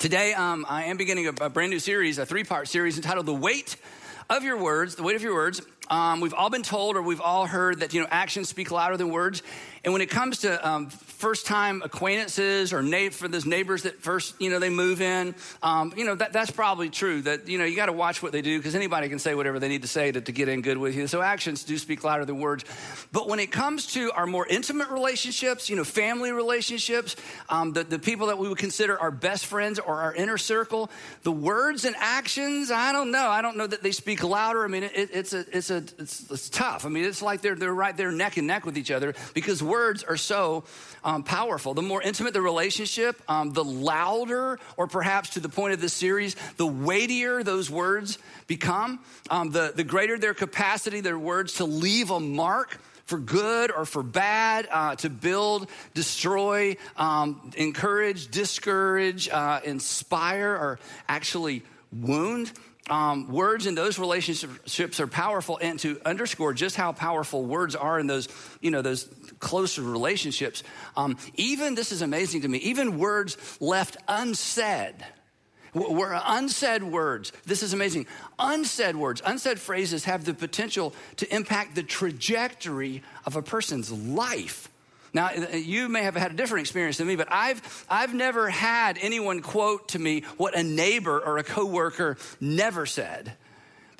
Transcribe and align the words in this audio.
Today, 0.00 0.32
um, 0.32 0.64
I 0.66 0.84
am 0.84 0.96
beginning 0.96 1.26
a, 1.26 1.44
a, 1.44 1.50
brand 1.50 1.68
new 1.68 1.78
series, 1.78 2.16
a 2.16 2.24
three 2.24 2.42
part 2.42 2.68
series 2.68 2.96
entitled 2.96 3.26
The 3.26 3.34
Weight 3.34 3.76
of 4.30 4.42
Your 4.42 4.56
Words. 4.56 4.94
The 4.94 5.02
Weight 5.02 5.14
of 5.14 5.22
Your 5.22 5.34
Words. 5.34 5.60
Um, 5.90 6.22
we've 6.22 6.32
all 6.32 6.48
been 6.48 6.62
told 6.62 6.96
or 6.96 7.02
we've 7.02 7.20
all 7.20 7.44
heard 7.44 7.80
that, 7.80 7.92
you 7.92 8.00
know, 8.00 8.06
actions 8.10 8.48
speak 8.48 8.70
louder 8.70 8.96
than 8.96 9.10
words. 9.10 9.42
And 9.84 9.92
when 9.92 10.00
it 10.00 10.08
comes 10.08 10.38
to 10.38 10.66
um, 10.66 10.88
first 11.20 11.44
time 11.44 11.82
acquaintances 11.82 12.72
or 12.72 12.82
na- 12.82 13.10
for 13.10 13.28
those 13.28 13.44
neighbors 13.44 13.82
that 13.82 14.00
first, 14.02 14.34
you 14.40 14.48
know, 14.48 14.58
they 14.58 14.70
move 14.70 15.02
in, 15.02 15.34
um, 15.62 15.92
you 15.94 16.06
know, 16.06 16.14
that, 16.14 16.32
that's 16.32 16.50
probably 16.50 16.88
true 16.88 17.20
that, 17.20 17.46
you 17.46 17.58
know, 17.58 17.64
you 17.66 17.76
got 17.76 17.86
to 17.86 17.92
watch 17.92 18.22
what 18.22 18.32
they 18.32 18.40
do 18.40 18.58
because 18.58 18.74
anybody 18.74 19.06
can 19.10 19.18
say 19.18 19.34
whatever 19.34 19.58
they 19.58 19.68
need 19.68 19.82
to 19.82 19.88
say 19.88 20.10
to, 20.10 20.20
to 20.22 20.32
get 20.32 20.48
in 20.48 20.62
good 20.62 20.78
with 20.78 20.96
you. 20.96 21.06
So 21.06 21.20
actions 21.20 21.62
do 21.64 21.76
speak 21.76 22.04
louder 22.04 22.24
than 22.24 22.40
words. 22.40 22.64
But 23.12 23.28
when 23.28 23.38
it 23.38 23.52
comes 23.52 23.88
to 23.88 24.10
our 24.12 24.26
more 24.26 24.46
intimate 24.46 24.88
relationships, 24.88 25.68
you 25.68 25.76
know, 25.76 25.84
family 25.84 26.32
relationships, 26.32 27.16
um, 27.50 27.74
the, 27.74 27.84
the 27.84 27.98
people 27.98 28.28
that 28.28 28.38
we 28.38 28.48
would 28.48 28.58
consider 28.58 28.98
our 28.98 29.10
best 29.10 29.44
friends 29.44 29.78
or 29.78 30.00
our 30.00 30.14
inner 30.14 30.38
circle, 30.38 30.90
the 31.22 31.32
words 31.32 31.84
and 31.84 31.94
actions, 31.98 32.70
I 32.70 32.92
don't 32.92 33.10
know. 33.10 33.28
I 33.28 33.42
don't 33.42 33.58
know 33.58 33.66
that 33.66 33.82
they 33.82 33.92
speak 33.92 34.24
louder. 34.24 34.64
I 34.64 34.68
mean, 34.68 34.84
it, 34.84 35.10
it's, 35.12 35.34
a, 35.34 35.44
it's, 35.52 35.70
a, 35.70 35.84
it's, 35.98 36.30
it's 36.30 36.48
tough. 36.48 36.86
I 36.86 36.88
mean, 36.88 37.04
it's 37.04 37.20
like 37.20 37.42
they're, 37.42 37.56
they're 37.56 37.74
right 37.74 37.94
there 37.94 38.10
neck 38.10 38.38
and 38.38 38.46
neck 38.46 38.64
with 38.64 38.78
each 38.78 38.90
other 38.90 39.14
because 39.34 39.62
words 39.62 40.02
are 40.02 40.16
so 40.16 40.64
powerful. 41.18 41.74
The 41.74 41.82
more 41.82 42.02
intimate 42.02 42.32
the 42.32 42.42
relationship, 42.42 43.20
um, 43.28 43.52
the 43.52 43.64
louder, 43.64 44.58
or 44.76 44.86
perhaps 44.86 45.30
to 45.30 45.40
the 45.40 45.48
point 45.48 45.74
of 45.74 45.80
this 45.80 45.92
series, 45.92 46.36
the 46.56 46.66
weightier 46.66 47.42
those 47.42 47.70
words 47.70 48.18
become, 48.46 49.00
um, 49.30 49.50
the, 49.50 49.72
the 49.74 49.84
greater 49.84 50.18
their 50.18 50.34
capacity, 50.34 51.00
their 51.00 51.18
words 51.18 51.54
to 51.54 51.64
leave 51.64 52.10
a 52.10 52.20
mark 52.20 52.78
for 53.06 53.18
good 53.18 53.72
or 53.72 53.84
for 53.84 54.02
bad, 54.02 54.68
uh, 54.70 54.94
to 54.96 55.10
build, 55.10 55.68
destroy, 55.94 56.76
um, 56.96 57.50
encourage, 57.56 58.30
discourage, 58.30 59.28
uh, 59.28 59.60
inspire, 59.64 60.52
or 60.52 60.78
actually 61.08 61.62
wound 61.92 62.52
um, 62.90 63.28
words 63.28 63.66
in 63.66 63.74
those 63.74 63.98
relationships 63.98 65.00
are 65.00 65.06
powerful, 65.06 65.58
and 65.62 65.78
to 65.80 66.00
underscore 66.04 66.52
just 66.52 66.76
how 66.76 66.92
powerful 66.92 67.44
words 67.44 67.76
are 67.76 68.00
in 68.00 68.06
those, 68.08 68.28
you 68.60 68.70
know, 68.70 68.82
those 68.82 69.04
closer 69.40 69.82
relationships, 69.82 70.62
um, 70.96 71.16
even 71.34 71.74
this 71.74 71.92
is 71.92 72.02
amazing 72.02 72.42
to 72.42 72.48
me. 72.48 72.58
Even 72.58 72.98
words 72.98 73.36
left 73.60 73.96
unsaid. 74.06 74.94
Were 75.72 76.20
unsaid 76.26 76.82
words. 76.82 77.32
This 77.46 77.62
is 77.62 77.72
amazing. 77.72 78.06
Unsaid 78.38 78.96
words, 78.96 79.22
unsaid 79.24 79.60
phrases 79.60 80.04
have 80.04 80.24
the 80.24 80.34
potential 80.34 80.92
to 81.16 81.34
impact 81.34 81.76
the 81.76 81.84
trajectory 81.84 83.02
of 83.24 83.36
a 83.36 83.42
person's 83.42 83.92
life. 83.92 84.68
Now, 85.12 85.26
uh, 85.26 85.56
you 85.56 85.88
may 85.88 86.02
have 86.02 86.16
had 86.16 86.32
a 86.32 86.34
different 86.34 86.62
experience 86.62 86.98
than 86.98 87.06
me, 87.06 87.16
but 87.16 87.28
I've, 87.30 87.86
I've 87.88 88.14
never 88.14 88.48
had 88.48 88.98
anyone 89.00 89.42
quote 89.42 89.88
to 89.88 89.98
me 89.98 90.22
what 90.36 90.56
a 90.56 90.62
neighbor 90.62 91.18
or 91.18 91.38
a 91.38 91.44
coworker 91.44 92.16
never 92.40 92.86
said. 92.86 93.36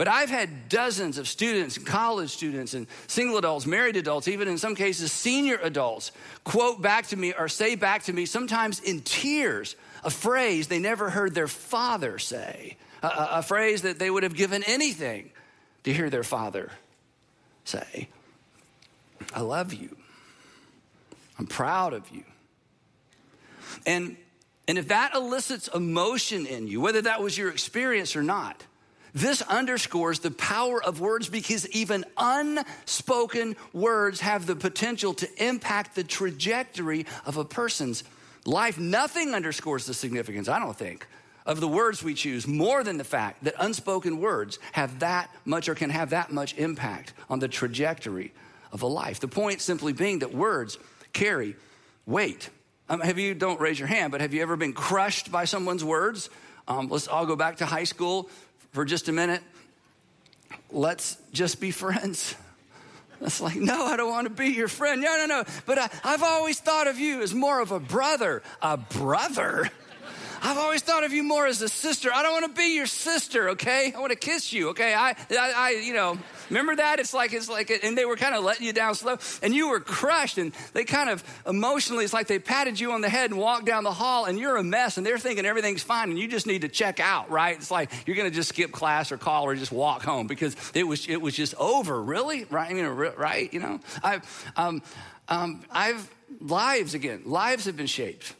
But 0.00 0.08
I've 0.08 0.30
had 0.30 0.70
dozens 0.70 1.18
of 1.18 1.28
students, 1.28 1.76
college 1.76 2.30
students, 2.30 2.72
and 2.72 2.86
single 3.06 3.36
adults, 3.36 3.66
married 3.66 3.96
adults, 3.96 4.28
even 4.28 4.48
in 4.48 4.56
some 4.56 4.74
cases 4.74 5.12
senior 5.12 5.58
adults, 5.62 6.10
quote 6.42 6.80
back 6.80 7.08
to 7.08 7.16
me 7.18 7.34
or 7.34 7.48
say 7.48 7.74
back 7.74 8.04
to 8.04 8.14
me, 8.14 8.24
sometimes 8.24 8.80
in 8.80 9.02
tears, 9.02 9.76
a 10.02 10.08
phrase 10.08 10.68
they 10.68 10.78
never 10.78 11.10
heard 11.10 11.34
their 11.34 11.48
father 11.48 12.18
say, 12.18 12.78
a, 13.02 13.10
a, 13.32 13.42
phrase 13.42 13.82
that 13.82 13.98
they 13.98 14.10
would 14.10 14.22
have 14.22 14.34
given 14.34 14.62
anything 14.66 15.32
to 15.84 15.92
hear 15.92 16.08
their 16.08 16.24
father 16.24 16.72
say. 17.66 18.08
I 19.34 19.42
love 19.42 19.74
you. 19.74 19.94
I'm 21.38 21.46
proud 21.46 21.92
of 21.92 22.08
you. 22.08 22.24
And, 23.84 24.16
and 24.66 24.78
if 24.78 24.88
that 24.88 25.14
elicits 25.14 25.68
emotion 25.68 26.46
in 26.46 26.68
you, 26.68 26.80
whether 26.80 27.02
that 27.02 27.20
was 27.20 27.36
your 27.36 27.50
experience 27.50 28.16
or 28.16 28.22
not, 28.22 28.64
this 29.15 29.43
underscores 29.43 30.21
the 30.21 30.31
power 30.31 30.82
of 30.82 31.00
words 31.00 31.28
because 31.28 31.69
even 31.71 32.04
unspoken 32.16 33.56
words 33.72 34.21
have 34.21 34.47
the 34.47 34.56
potential 34.56 35.15
to 35.15 35.44
impact 35.44 35.94
the 35.94 36.04
trajectory 36.04 37.06
of 37.26 37.37
a 37.37 37.44
person's 37.44 38.04
life. 38.44 38.78
Nothing 38.78 39.34
underscores 39.34 39.87
the 39.87 39.94
significance, 39.94 40.48
I 40.48 40.59
don't 40.59 40.76
think, 40.76 41.06
of 41.47 41.60
the 41.60 41.69
words 41.69 42.03
we 42.03 42.15
choose 42.15 42.47
more 42.47 42.84
than 42.84 42.98
the 42.98 43.04
fact 43.04 43.44
that 43.44 43.54
unspoken 43.59 44.21
words 44.21 44.59
have 44.72 45.00
that 45.00 45.31
much 45.44 45.69
or 45.69 45.75
can 45.75 45.91
have 45.91 46.10
that 46.10 46.31
much 46.31 46.56
impact 46.56 47.12
on 47.28 47.38
the 47.38 47.48
trajectory 47.48 48.32
of 48.72 48.82
a 48.82 48.87
life. 48.87 49.21
The 49.21 49.28
point 49.28 49.60
simply 49.60 49.92
being 49.92 50.21
that 50.21 50.34
words 50.34 50.78
carry 51.12 51.56
weight. 52.06 52.50
Um, 52.88 53.00
have 53.00 53.19
you, 53.19 53.34
don't 53.34 53.60
raise 53.60 53.78
your 53.78 53.88
hand, 53.88 54.12
but 54.12 54.21
have 54.21 54.34
you 54.34 54.42
ever 54.42 54.56
been 54.56 54.72
crushed 54.72 55.31
by 55.32 55.44
someone's 55.44 55.84
words? 55.84 56.31
Um, 56.69 56.88
let's 56.88 57.09
all 57.09 57.27
go 57.27 57.37
back 57.37 57.59
to 57.59 57.66
high 57.66 57.84
school 57.84 58.28
for 58.72 58.84
just 58.84 59.08
a 59.08 59.12
minute. 59.12 59.42
Let's 60.70 61.16
just 61.32 61.60
be 61.60 61.70
friends. 61.70 62.34
It's 63.22 63.38
like, 63.38 63.56
no, 63.56 63.84
I 63.84 63.98
don't 63.98 64.08
want 64.08 64.28
to 64.28 64.32
be 64.32 64.48
your 64.48 64.66
friend. 64.66 65.03
No, 65.03 65.14
no, 65.19 65.26
no. 65.26 65.44
But 65.66 65.78
I, 65.78 65.91
I've 66.03 66.22
always 66.22 66.58
thought 66.58 66.86
of 66.86 66.98
you 66.98 67.20
as 67.20 67.34
more 67.34 67.60
of 67.60 67.70
a 67.70 67.78
brother. 67.78 68.42
A 68.62 68.78
brother? 68.78 69.69
I've 70.42 70.56
always 70.56 70.80
thought 70.82 71.04
of 71.04 71.12
you 71.12 71.22
more 71.22 71.46
as 71.46 71.60
a 71.60 71.68
sister. 71.68 72.10
I 72.12 72.22
don't 72.22 72.32
want 72.32 72.54
to 72.54 72.58
be 72.58 72.74
your 72.74 72.86
sister, 72.86 73.50
okay? 73.50 73.92
I 73.94 74.00
want 74.00 74.10
to 74.10 74.18
kiss 74.18 74.52
you, 74.52 74.70
okay? 74.70 74.94
I, 74.94 75.10
I, 75.30 75.52
I, 75.56 75.70
you 75.82 75.92
know, 75.92 76.18
remember 76.48 76.76
that? 76.76 76.98
It's 76.98 77.12
like, 77.12 77.32
it's 77.34 77.48
like, 77.48 77.70
and 77.82 77.96
they 77.96 78.04
were 78.04 78.16
kind 78.16 78.34
of 78.34 78.42
letting 78.42 78.66
you 78.66 78.72
down 78.72 78.94
slow, 78.94 79.18
and 79.42 79.54
you 79.54 79.68
were 79.68 79.80
crushed, 79.80 80.38
and 80.38 80.52
they 80.72 80.84
kind 80.84 81.10
of 81.10 81.22
emotionally, 81.46 82.04
it's 82.04 82.14
like 82.14 82.26
they 82.26 82.38
patted 82.38 82.80
you 82.80 82.92
on 82.92 83.02
the 83.02 83.08
head 83.08 83.30
and 83.30 83.38
walked 83.38 83.66
down 83.66 83.84
the 83.84 83.92
hall, 83.92 84.24
and 84.24 84.38
you're 84.38 84.56
a 84.56 84.64
mess, 84.64 84.96
and 84.96 85.06
they're 85.06 85.18
thinking 85.18 85.44
everything's 85.44 85.82
fine, 85.82 86.10
and 86.10 86.18
you 86.18 86.26
just 86.26 86.46
need 86.46 86.62
to 86.62 86.68
check 86.68 87.00
out, 87.00 87.30
right? 87.30 87.56
It's 87.56 87.70
like 87.70 87.90
you're 88.06 88.16
going 88.16 88.30
to 88.30 88.34
just 88.34 88.48
skip 88.48 88.72
class 88.72 89.12
or 89.12 89.18
call 89.18 89.44
or 89.44 89.54
just 89.54 89.72
walk 89.72 90.02
home 90.02 90.26
because 90.26 90.56
it 90.74 90.84
was, 90.84 91.06
it 91.06 91.20
was 91.20 91.34
just 91.34 91.54
over, 91.56 92.02
really, 92.02 92.44
right? 92.44 92.70
I 92.70 92.74
mean, 92.74 92.86
right? 92.86 93.52
You 93.52 93.60
know, 93.60 93.80
I've, 94.02 94.52
um, 94.56 94.82
um, 95.28 95.62
I've 95.70 96.10
lives 96.40 96.94
again. 96.94 97.22
Lives 97.24 97.66
have 97.66 97.76
been 97.76 97.86
shaped 97.86 98.34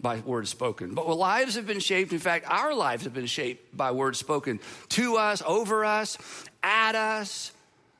by 0.00 0.20
words 0.20 0.50
spoken. 0.50 0.94
But 0.94 1.08
lives 1.08 1.54
have 1.54 1.66
been 1.66 1.80
shaped, 1.80 2.12
in 2.12 2.18
fact, 2.18 2.46
our 2.48 2.74
lives 2.74 3.04
have 3.04 3.14
been 3.14 3.26
shaped 3.26 3.76
by 3.76 3.90
words 3.90 4.18
spoken 4.18 4.60
to 4.90 5.16
us, 5.16 5.42
over 5.46 5.84
us, 5.84 6.18
at 6.62 6.94
us, 6.94 7.52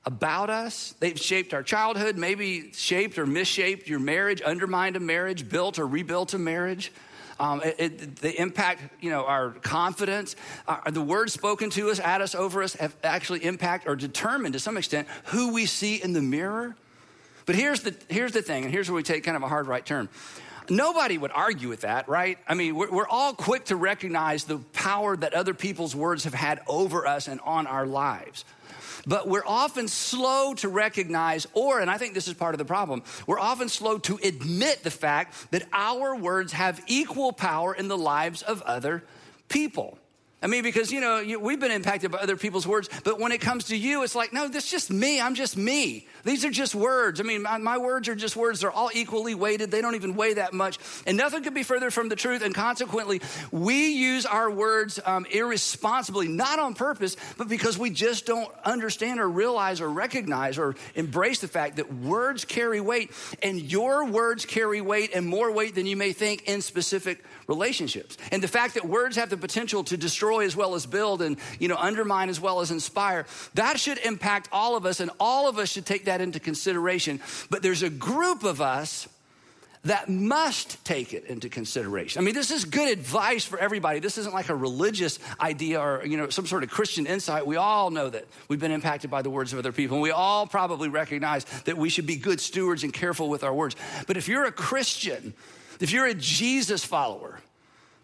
about 0.05 0.51
us. 0.51 0.95
They've 1.01 1.19
shaped 1.19 1.53
our 1.53 1.63
childhood, 1.63 2.17
maybe 2.17 2.73
shaped 2.73 3.19
or 3.19 3.27
misshaped 3.27 3.89
your 3.89 3.99
marriage, 3.99 4.41
undermined 4.41 4.97
a 4.97 5.01
marriage, 5.01 5.49
built 5.49 5.79
or 5.79 5.87
rebuilt 5.87 6.35
a 6.35 6.39
marriage. 6.39 6.93
Um, 7.39 7.61
it, 7.63 7.75
it, 7.79 8.17
they 8.17 8.39
impact, 8.39 8.83
you 9.03 9.11
know, 9.11 9.27
our 9.27 9.51
confidence. 9.51 10.37
Uh, 10.67 10.91
the 10.91 11.03
words 11.03 11.33
spoken 11.33 11.69
to 11.71 11.91
us, 11.91 12.01
at 12.01 12.21
us, 12.21 12.35
over 12.35 12.63
us, 12.63 12.75
have 12.75 12.97
actually 13.03 13.45
impact 13.45 13.87
or 13.87 13.97
determined 13.97 14.55
to 14.55 14.61
some 14.61 14.77
extent 14.77 15.07
who 15.27 15.53
we 15.53 15.67
see 15.67 16.03
in 16.03 16.13
the 16.13 16.23
mirror. 16.23 16.77
But 17.45 17.55
here's 17.55 17.81
the, 17.81 17.95
here's 18.09 18.33
the 18.33 18.43
thing, 18.43 18.65
and 18.65 18.73
here's 18.73 18.89
where 18.89 18.97
we 18.97 19.03
take 19.03 19.23
kind 19.25 19.37
of 19.37 19.43
a 19.43 19.49
hard 19.49 19.67
right 19.67 19.85
turn. 19.85 20.09
Nobody 20.71 21.19
would 21.19 21.33
argue 21.33 21.69
with 21.69 21.83
that, 21.83 22.09
right? 22.09 22.39
I 22.47 22.55
mean, 22.55 22.75
we're, 22.75 22.91
we're, 22.91 23.09
all 23.09 23.35
quick 23.35 23.67
to 23.67 23.77
recognize 23.77 24.45
the 24.45 24.59
power 24.73 25.17
that 25.17 25.35
other 25.35 25.55
people's 25.55 25.95
words 25.95 26.25
have 26.25 26.35
had 26.35 26.61
over 26.67 27.07
us 27.07 27.29
and 27.29 27.41
on 27.41 27.67
our 27.67 27.87
lives. 27.87 28.45
But 29.07 29.29
we're 29.29 29.47
often 29.47 29.87
slow 29.87 30.55
to 30.55 30.69
recognize, 30.69 31.47
or, 31.55 31.79
and 31.81 31.89
I 31.89 31.97
think 31.99 32.15
this 32.15 32.27
is 32.27 32.35
part 32.35 32.55
of 32.55 32.59
the 32.59 32.65
problem, 32.65 33.05
we're 33.27 33.39
often 33.39 33.69
slow 33.69 33.99
to 33.99 34.19
admit 34.23 34.83
the 34.83 34.91
fact 34.91 35.53
that 35.53 35.63
our 35.73 36.17
words 36.17 36.53
have 36.53 36.83
equal 36.89 37.33
power 37.33 37.73
in 37.73 37.87
the 37.87 37.97
lives 37.97 38.43
of 38.43 38.63
other 38.63 39.05
people. 39.49 39.99
I 40.47 40.49
mean, 40.49 40.63
because, 40.63 40.93
you 40.93 41.01
know, 41.01 41.41
we've 41.41 41.59
been 41.59 41.73
impacted 41.73 42.13
by 42.13 42.19
other 42.19 42.37
people's 42.37 42.69
words, 42.69 42.89
but 43.03 43.19
when 43.19 43.33
it 43.33 43.41
comes 43.41 43.65
to 43.65 43.77
you, 43.77 44.05
it's 44.05 44.15
like, 44.15 44.33
no, 44.33 44.47
that's 44.47 44.71
just 44.71 44.93
me. 44.93 45.21
I'm 45.21 45.35
just 45.35 45.57
me. 45.57 46.07
These 46.23 46.45
are 46.45 46.53
just 46.53 46.73
words. 46.73 47.19
I 47.21 47.25
mean, 47.25 47.43
my, 47.43 47.59
my, 47.59 47.79
words 47.79 48.09
are 48.09 48.15
just 48.15 48.37
words. 48.37 48.61
They're 48.61 48.71
all 48.71 48.91
equally 48.95 49.35
weighted. 49.35 49.73
They 49.73 49.81
don't 49.81 49.97
even 49.97 50.15
weigh 50.15 50.35
that 50.35 50.53
much. 50.53 50.79
And 51.05 51.17
nothing 51.17 51.43
could 51.43 51.53
be 51.53 51.65
further 51.65 51.91
from 51.91 52.09
the 52.09 52.15
truth. 52.15 52.43
And 52.43 52.55
consequently, 52.55 53.23
we 53.51 53.89
use 53.89 54.25
our 54.25 54.49
words 54.49 55.01
um, 55.05 55.27
irresponsibly, 55.33 56.29
not 56.29 56.61
on 56.61 56.75
purpose, 56.75 57.17
but 57.37 57.49
because 57.49 57.77
we 57.77 57.91
just 57.91 58.25
don't 58.25 58.49
understand 58.65 59.19
or 59.19 59.29
realize 59.29 59.81
or 59.81 59.91
recognize 59.91 60.59
or 60.59 60.77
embrace 60.95 61.41
the 61.41 61.49
fact 61.49 61.75
that 61.79 61.93
words 61.93 62.45
carry 62.45 62.81
weight. 62.81 63.11
And 63.43 63.61
your 63.61 64.05
words 64.05 64.47
carry 64.47 64.81
weight 64.81 65.11
and 65.13 65.27
more 65.27 65.51
weight 65.51 65.75
than 65.75 65.87
you 65.87 65.97
may 65.97 66.13
think 66.13 66.45
in 66.45 66.63
specific 66.63 67.25
relationships. 67.49 68.17
And 68.31 68.41
the 68.41 68.49
fact 68.49 68.75
that 68.75 68.85
words 68.85 69.17
have 69.17 69.29
the 69.29 69.37
potential 69.37 69.83
to 69.83 69.97
destroy 69.97 70.36
as 70.45 70.55
well 70.55 70.75
as 70.75 70.85
build 70.85 71.23
and, 71.23 71.37
you 71.59 71.69
know, 71.69 71.77
undermine 71.77 72.29
as 72.29 72.41
well 72.41 72.61
as 72.61 72.71
inspire, 72.71 73.27
that 73.55 73.81
should 73.81 73.99
impact 73.99 74.49
all 74.53 74.77
of 74.77 74.85
us 74.85 75.01
and 75.01 75.11
all 75.19 75.49
of 75.49 75.59
us 75.59 75.71
should 75.71 75.87
take 75.87 76.05
that 76.05 76.21
into 76.21 76.39
consideration. 76.39 77.21
But 77.49 77.63
there's 77.63 77.83
a 77.83 77.91
group 77.91 78.45
of 78.45 78.61
us 78.61 79.09
that 79.87 80.09
must 80.09 80.85
take 80.85 81.15
it 81.15 81.25
into 81.27 81.49
consideration. 81.49 82.21
I 82.21 82.25
mean, 82.25 82.35
this 82.35 82.51
is 82.51 82.65
good 82.65 82.89
advice 82.89 83.45
for 83.45 83.57
everybody. 83.59 84.01
This 84.01 84.19
isn't 84.19 84.35
like 84.35 84.49
a 84.49 84.55
religious 84.55 85.21
idea 85.41 85.81
or, 85.81 86.05
you 86.05 86.17
know, 86.17 86.29
some 86.29 86.47
sort 86.47 86.65
of 86.65 86.71
Christian 86.71 87.07
insight. 87.07 87.47
We 87.47 87.55
all 87.55 87.91
know 87.91 88.11
that 88.11 88.27
we've 88.49 88.59
been 88.59 88.73
impacted 88.73 89.11
by 89.11 89.23
the 89.23 89.31
words 89.31 89.53
of 89.53 89.61
other 89.61 89.71
people, 89.71 89.97
and 89.97 90.03
we 90.03 90.11
all 90.11 90.47
probably 90.47 90.89
recognize 90.89 91.45
that 91.65 91.79
we 91.79 91.89
should 91.89 92.07
be 92.07 92.17
good 92.17 92.41
stewards 92.41 92.83
and 92.83 92.93
careful 92.93 93.29
with 93.29 93.45
our 93.45 93.55
words. 93.55 93.77
But 94.09 94.17
if 94.17 94.27
you're 94.27 94.45
a 94.45 94.53
Christian, 94.53 95.35
if 95.81 95.93
you're 95.93 96.07
a 96.07 96.15
Jesus 96.15 96.85
follower, 96.85 97.39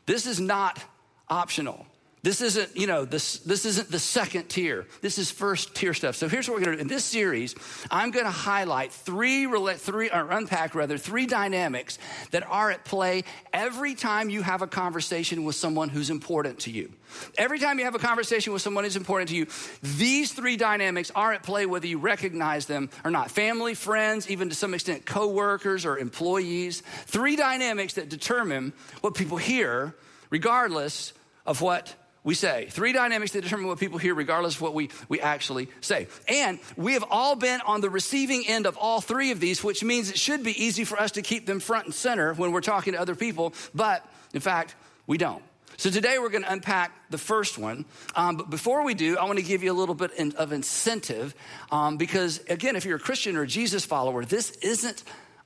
this 0.07 0.27
is 0.27 0.39
not 0.39 0.81
optional. 1.29 1.87
This 2.25 2.41
isn't, 2.41 2.77
you 2.77 2.87
know, 2.87 3.05
this, 3.05 3.39
this 3.39 3.65
isn't 3.65 3.91
the 3.91 3.99
second 3.99 4.45
tier. 4.49 4.87
This 5.01 5.19
is 5.19 5.29
first 5.29 5.75
tier 5.75 5.93
stuff. 5.93 6.15
So 6.15 6.29
here's 6.29 6.49
what 6.49 6.57
we're 6.57 6.65
gonna 6.65 6.77
do. 6.77 6.83
In 6.83 6.87
this 6.87 7.05
series, 7.05 7.57
I'm 7.91 8.13
gonna 8.13 8.31
highlight 8.31 8.93
three, 8.93 9.45
three 9.75 10.09
or 10.09 10.31
unpack 10.31 10.77
rather, 10.77 10.99
three 10.99 11.27
dynamics 11.27 11.99
that 12.31 12.49
are 12.49 12.71
at 12.71 12.85
play 12.85 13.25
every 13.53 13.97
time 13.97 14.31
you 14.31 14.41
have 14.43 14.63
a 14.63 14.69
conversation 14.69 15.43
with 15.43 15.57
someone 15.57 15.89
who's 15.89 16.11
important 16.11 16.61
to 16.61 16.71
you. 16.71 16.93
Every 17.37 17.59
time 17.59 17.81
you 17.81 17.87
have 17.87 17.97
a 17.97 17.99
conversation 17.99 18.53
with 18.53 18.63
someone 18.63 18.85
who's 18.85 18.95
important 18.95 19.31
to 19.31 19.37
you, 19.37 19.49
these 19.83 20.33
three 20.33 20.57
dynamics 20.57 21.11
are 21.17 21.33
at 21.33 21.43
play 21.43 21.67
whether 21.67 21.89
you 21.89 21.99
recognize 21.99 22.67
them 22.67 22.89
or 23.05 23.11
not. 23.11 23.33
Family, 23.33 23.75
friends, 23.75 24.31
even 24.31 24.49
to 24.49 24.55
some 24.55 24.75
extent 24.75 25.07
coworkers 25.07 25.85
or 25.85 25.99
employees. 25.99 26.85
Three 27.07 27.35
dynamics 27.35 27.95
that 27.95 28.09
determine 28.09 28.75
what 29.01 29.15
people 29.15 29.39
hear 29.39 29.97
regardless 30.31 31.15
of 31.45 31.61
what 31.61 31.97
we 32.25 32.35
say. 32.35 32.67
Three 32.71 32.93
dynamics 32.93 33.33
that 33.33 33.43
determine 33.43 33.67
what 33.67 33.79
people 33.79 33.99
hear, 33.99 34.15
regardless 34.15 34.57
of 34.57 34.63
what 34.63 34.75
we, 34.75 34.91
we 35.09 35.21
actually 35.21 35.69
say. 35.81 36.07
And 36.29 36.59
we 36.77 36.95
have 36.95 37.05
all 37.11 37.35
been 37.37 37.61
on 37.63 37.81
the 37.81 37.91
receiving 37.91 38.45
end 38.47 38.67
of 38.67 38.77
all 38.77 39.01
three 39.01 39.31
of 39.33 39.41
these, 39.41 39.65
which 39.65 39.83
means 39.83 40.11
it 40.11 40.19
should 40.19 40.43
be 40.43 40.65
easy 40.65 40.85
for 40.85 40.99
us 40.99 41.13
to 41.13 41.23
keep 41.23 41.47
them 41.47 41.61
front 41.61 41.87
and 41.87 41.95
center 41.95 42.33
when 42.35 42.53
we're 42.53 42.61
talking 42.61 42.93
to 42.93 43.01
other 43.01 43.15
people, 43.15 43.55
but 43.75 44.07
in 44.33 44.41
fact, 44.41 44.75
we 45.07 45.19
don't. 45.19 45.43
So 45.79 45.91
today 45.91 46.19
we're 46.21 46.29
going 46.29 46.45
to 46.45 46.53
unpack 46.53 46.93
the 47.11 47.19
first 47.19 47.59
one. 47.59 47.87
Um, 48.15 48.37
but 48.37 48.51
before 48.51 48.85
we 48.85 48.95
do, 48.95 49.19
I 49.19 49.25
want 49.25 49.39
to 49.39 49.45
give 49.45 49.65
you 49.65 49.73
a 49.73 49.75
little 49.75 49.95
bit 49.95 50.13
in, 50.13 50.33
of 50.33 50.53
incentive 50.53 51.35
um, 51.73 51.97
because, 51.97 52.41
again, 52.49 52.77
if 52.77 52.85
you're 52.85 52.99
a 52.99 53.01
Christian 53.01 53.37
or 53.37 53.43
a 53.43 53.47
Jesus 53.47 53.85
follower, 53.85 54.25
this 54.25 54.51
isn't 54.63 55.03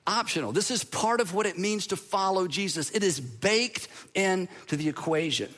optional. 0.06 0.52
This 0.52 0.70
is 0.70 0.84
part 0.84 1.20
of 1.20 1.32
what 1.32 1.46
it 1.46 1.58
means 1.58 1.86
to 1.88 1.96
follow 1.96 2.48
Jesus. 2.48 2.90
It 2.90 3.02
is 3.02 3.18
baked 3.18 3.88
into 4.14 4.76
the 4.76 4.88
equation. 4.88 5.48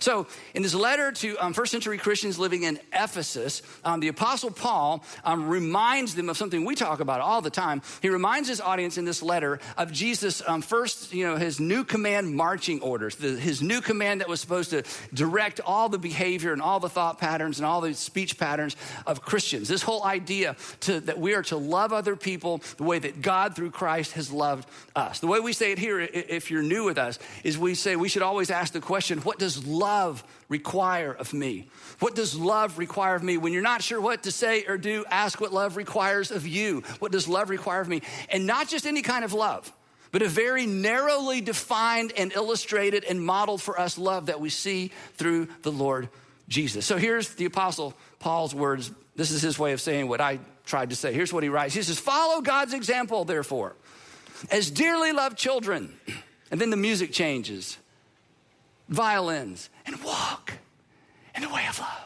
So, 0.00 0.26
in 0.54 0.62
this 0.62 0.74
letter 0.74 1.12
to 1.12 1.36
um, 1.38 1.52
first 1.52 1.72
century 1.72 1.98
Christians 1.98 2.38
living 2.38 2.62
in 2.62 2.78
Ephesus, 2.92 3.62
um, 3.84 4.00
the 4.00 4.08
Apostle 4.08 4.50
Paul 4.50 5.04
um, 5.24 5.48
reminds 5.48 6.14
them 6.14 6.28
of 6.28 6.36
something 6.36 6.64
we 6.64 6.74
talk 6.74 7.00
about 7.00 7.20
all 7.20 7.40
the 7.40 7.50
time. 7.50 7.82
He 8.00 8.08
reminds 8.08 8.48
his 8.48 8.60
audience 8.60 8.98
in 8.98 9.04
this 9.04 9.22
letter 9.22 9.60
of 9.76 9.92
Jesus' 9.92 10.42
um, 10.46 10.62
first, 10.62 11.12
you 11.12 11.26
know, 11.26 11.36
his 11.36 11.60
new 11.60 11.84
command 11.84 12.34
marching 12.34 12.80
orders, 12.80 13.16
the, 13.16 13.30
his 13.36 13.62
new 13.62 13.80
command 13.80 14.20
that 14.20 14.28
was 14.28 14.40
supposed 14.40 14.70
to 14.70 14.84
direct 15.12 15.60
all 15.60 15.88
the 15.88 15.98
behavior 15.98 16.52
and 16.52 16.62
all 16.62 16.80
the 16.80 16.88
thought 16.88 17.18
patterns 17.18 17.58
and 17.58 17.66
all 17.66 17.80
the 17.80 17.94
speech 17.94 18.38
patterns 18.38 18.76
of 19.06 19.22
Christians. 19.22 19.68
This 19.68 19.82
whole 19.82 20.04
idea 20.04 20.56
to, 20.80 21.00
that 21.00 21.18
we 21.18 21.34
are 21.34 21.42
to 21.44 21.56
love 21.56 21.92
other 21.92 22.16
people 22.16 22.62
the 22.76 22.84
way 22.84 22.98
that 22.98 23.20
God 23.22 23.56
through 23.56 23.70
Christ 23.70 24.12
has 24.12 24.30
loved 24.30 24.68
us. 24.94 25.20
The 25.20 25.26
way 25.26 25.40
we 25.40 25.52
say 25.52 25.72
it 25.72 25.78
here, 25.78 26.00
if 26.00 26.50
you're 26.50 26.62
new 26.62 26.84
with 26.84 26.98
us, 26.98 27.18
is 27.44 27.58
we 27.58 27.74
say 27.74 27.96
we 27.96 28.08
should 28.08 28.22
always 28.22 28.50
ask 28.50 28.72
the 28.72 28.80
question, 28.80 29.18
what 29.20 29.38
does 29.38 29.66
love 29.66 29.87
love 29.88 30.22
require 30.50 31.12
of 31.12 31.32
me? 31.32 31.66
What 32.00 32.14
does 32.14 32.36
love 32.36 32.78
require 32.78 33.14
of 33.14 33.22
me? 33.22 33.38
When 33.38 33.54
you're 33.54 33.62
not 33.62 33.82
sure 33.82 34.00
what 34.00 34.24
to 34.24 34.32
say 34.32 34.66
or 34.66 34.76
do, 34.76 35.04
ask 35.10 35.40
what 35.40 35.50
love 35.50 35.76
requires 35.78 36.30
of 36.30 36.46
you. 36.46 36.82
What 36.98 37.10
does 37.10 37.26
love 37.26 37.48
require 37.48 37.80
of 37.80 37.88
me? 37.88 38.02
And 38.28 38.46
not 38.46 38.68
just 38.68 38.86
any 38.86 39.00
kind 39.00 39.24
of 39.24 39.32
love, 39.32 39.72
but 40.12 40.20
a 40.20 40.28
very 40.28 40.66
narrowly 40.66 41.40
defined 41.40 42.12
and 42.18 42.32
illustrated 42.34 43.04
and 43.04 43.18
modeled 43.24 43.62
for 43.62 43.80
us 43.80 43.96
love 43.96 44.26
that 44.26 44.40
we 44.40 44.50
see 44.50 44.90
through 45.14 45.48
the 45.62 45.72
Lord 45.72 46.10
Jesus. 46.48 46.84
So 46.84 46.98
here's 46.98 47.30
the 47.34 47.46
Apostle 47.46 47.94
Paul's 48.18 48.54
words. 48.54 48.90
This 49.16 49.30
is 49.30 49.40
his 49.40 49.58
way 49.58 49.72
of 49.72 49.80
saying 49.80 50.06
what 50.06 50.20
I 50.20 50.38
tried 50.66 50.90
to 50.90 50.96
say. 50.96 51.14
Here's 51.14 51.32
what 51.32 51.42
he 51.42 51.48
writes 51.48 51.74
He 51.74 51.82
says, 51.82 51.98
Follow 51.98 52.42
God's 52.42 52.74
example, 52.74 53.24
therefore, 53.24 53.74
as 54.50 54.70
dearly 54.70 55.12
loved 55.12 55.38
children. 55.38 55.94
And 56.50 56.58
then 56.58 56.70
the 56.70 56.78
music 56.78 57.12
changes 57.12 57.76
violins 58.88 59.70
and 59.86 60.02
walk 60.02 60.54
in 61.34 61.42
the 61.42 61.48
way 61.48 61.66
of 61.68 61.78
love. 61.78 61.97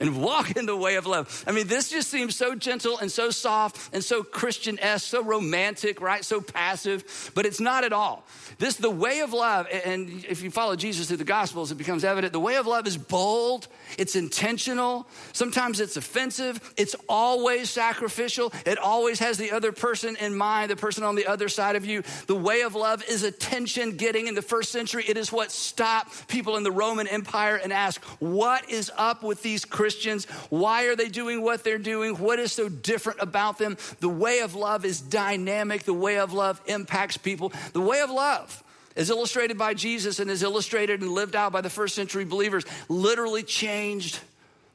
And 0.00 0.22
walk 0.22 0.56
in 0.56 0.66
the 0.66 0.76
way 0.76 0.94
of 0.94 1.06
love. 1.06 1.44
I 1.46 1.50
mean, 1.50 1.66
this 1.66 1.90
just 1.90 2.08
seems 2.08 2.36
so 2.36 2.54
gentle 2.54 2.98
and 2.98 3.10
so 3.10 3.30
soft 3.30 3.92
and 3.92 4.04
so 4.04 4.22
Christian 4.22 4.78
esque, 4.78 5.08
so 5.08 5.24
romantic, 5.24 6.00
right? 6.00 6.24
So 6.24 6.40
passive, 6.40 7.32
but 7.34 7.44
it's 7.46 7.58
not 7.58 7.82
at 7.82 7.92
all. 7.92 8.24
This, 8.58 8.76
the 8.76 8.90
way 8.90 9.20
of 9.20 9.32
love, 9.32 9.66
and 9.84 10.24
if 10.24 10.42
you 10.42 10.52
follow 10.52 10.76
Jesus 10.76 11.08
through 11.08 11.16
the 11.16 11.24
Gospels, 11.24 11.72
it 11.72 11.76
becomes 11.76 12.04
evident. 12.04 12.32
The 12.32 12.38
way 12.38 12.56
of 12.56 12.66
love 12.66 12.86
is 12.86 12.96
bold, 12.96 13.66
it's 13.98 14.14
intentional, 14.14 15.08
sometimes 15.32 15.80
it's 15.80 15.96
offensive, 15.96 16.72
it's 16.76 16.94
always 17.08 17.68
sacrificial, 17.68 18.52
it 18.66 18.78
always 18.78 19.18
has 19.18 19.36
the 19.36 19.50
other 19.50 19.72
person 19.72 20.16
in 20.16 20.36
mind, 20.36 20.70
the 20.70 20.76
person 20.76 21.02
on 21.02 21.16
the 21.16 21.26
other 21.26 21.48
side 21.48 21.74
of 21.74 21.84
you. 21.84 22.02
The 22.26 22.36
way 22.36 22.62
of 22.62 22.76
love 22.76 23.02
is 23.08 23.24
attention 23.24 23.96
getting 23.96 24.28
in 24.28 24.36
the 24.36 24.42
first 24.42 24.70
century. 24.70 25.04
It 25.08 25.16
is 25.16 25.32
what 25.32 25.50
stopped 25.50 26.28
people 26.28 26.56
in 26.56 26.62
the 26.62 26.70
Roman 26.70 27.08
Empire 27.08 27.56
and 27.56 27.72
asked, 27.72 28.04
What 28.20 28.70
is 28.70 28.92
up 28.96 29.24
with 29.24 29.42
these 29.42 29.64
Christians? 29.64 29.87
Why 30.50 30.84
are 30.84 30.96
they 30.96 31.08
doing 31.08 31.42
what 31.42 31.64
they're 31.64 31.78
doing? 31.78 32.14
What 32.16 32.38
is 32.38 32.52
so 32.52 32.68
different 32.68 33.20
about 33.20 33.58
them? 33.58 33.76
The 34.00 34.08
way 34.08 34.40
of 34.40 34.54
love 34.54 34.84
is 34.84 35.00
dynamic, 35.00 35.84
the 35.84 35.94
way 35.94 36.18
of 36.18 36.32
love 36.32 36.60
impacts 36.66 37.16
people. 37.16 37.52
The 37.72 37.80
way 37.80 38.00
of 38.00 38.10
love 38.10 38.62
as 38.96 39.10
illustrated 39.10 39.56
by 39.56 39.74
Jesus 39.74 40.18
and 40.18 40.28
as 40.28 40.42
illustrated 40.42 41.00
and 41.00 41.12
lived 41.12 41.36
out 41.36 41.52
by 41.52 41.60
the 41.60 41.70
first 41.70 41.94
century 41.94 42.24
believers, 42.24 42.64
literally 42.88 43.44
changed 43.44 44.18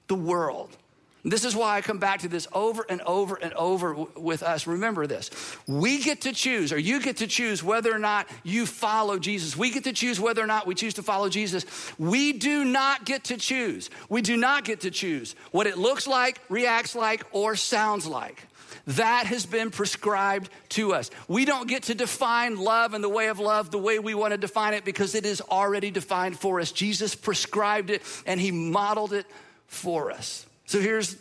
the 0.08 0.16
world. 0.16 0.76
This 1.26 1.46
is 1.46 1.56
why 1.56 1.78
I 1.78 1.82
come 1.82 2.00
back 2.00 2.20
to 2.22 2.28
this 2.28 2.48
over 2.52 2.86
and 2.90 3.02
over 3.02 3.36
and 3.36 3.54
over 3.54 3.94
with 3.94 4.44
us. 4.44 4.68
Remember 4.68 5.08
this. 5.08 5.30
We 5.68 6.04
get 6.04 6.22
to 6.22 6.34
choose, 6.34 6.74
or 6.74 6.78
you 6.78 7.02
get 7.02 7.18
to 7.18 7.28
choose 7.28 7.64
whether 7.64 7.94
or 7.94 8.00
not 8.00 8.28
you 8.44 8.66
follow 8.66 9.18
Jesus. 9.18 9.56
We 9.56 9.72
get 9.72 9.86
to 9.86 9.94
choose 9.94 10.20
whether 10.20 10.44
or 10.44 10.48
not 10.48 10.68
we 10.68 10.76
choose 10.76 10.96
to 10.96 11.04
follow 11.04 11.30
Jesus. 11.30 11.66
We 11.98 12.34
do 12.34 12.66
not 12.66 13.06
get 13.06 13.26
to 13.26 13.38
choose. 13.38 13.90
We 14.10 14.22
do 14.22 14.36
not 14.36 14.66
get 14.66 14.82
to 14.82 14.92
choose 14.92 15.36
what 15.52 15.66
it 15.66 15.78
looks 15.78 16.08
like, 16.08 16.42
reacts 16.50 16.94
like, 16.94 17.24
or 17.32 17.56
sounds 17.56 18.06
like. 18.06 18.46
That 18.86 19.28
has 19.28 19.46
been 19.46 19.72
prescribed 19.72 20.50
to 20.70 20.94
us. 20.94 21.10
We 21.30 21.46
don't 21.46 21.70
get 21.70 21.84
to 21.84 21.96
define 21.96 22.58
love 22.58 22.94
and 22.94 23.02
the 23.02 23.08
way 23.08 23.30
of 23.30 23.40
love 23.40 23.72
the 23.72 23.78
way 23.78 23.98
we 23.98 24.14
want 24.14 24.32
to 24.32 24.38
define 24.38 24.74
it 24.74 24.84
because 24.84 25.16
it 25.16 25.26
is 25.26 25.40
already 25.40 25.90
defined 25.90 26.38
for 26.38 26.60
us. 26.60 26.74
Jesus 26.74 27.16
prescribed 27.16 27.90
it 27.92 28.02
and 28.26 28.42
he 28.42 28.52
modeled 28.52 29.14
it 29.14 29.26
for 29.68 30.12
us. 30.12 30.46
So 30.74 30.82
here's 30.82 31.18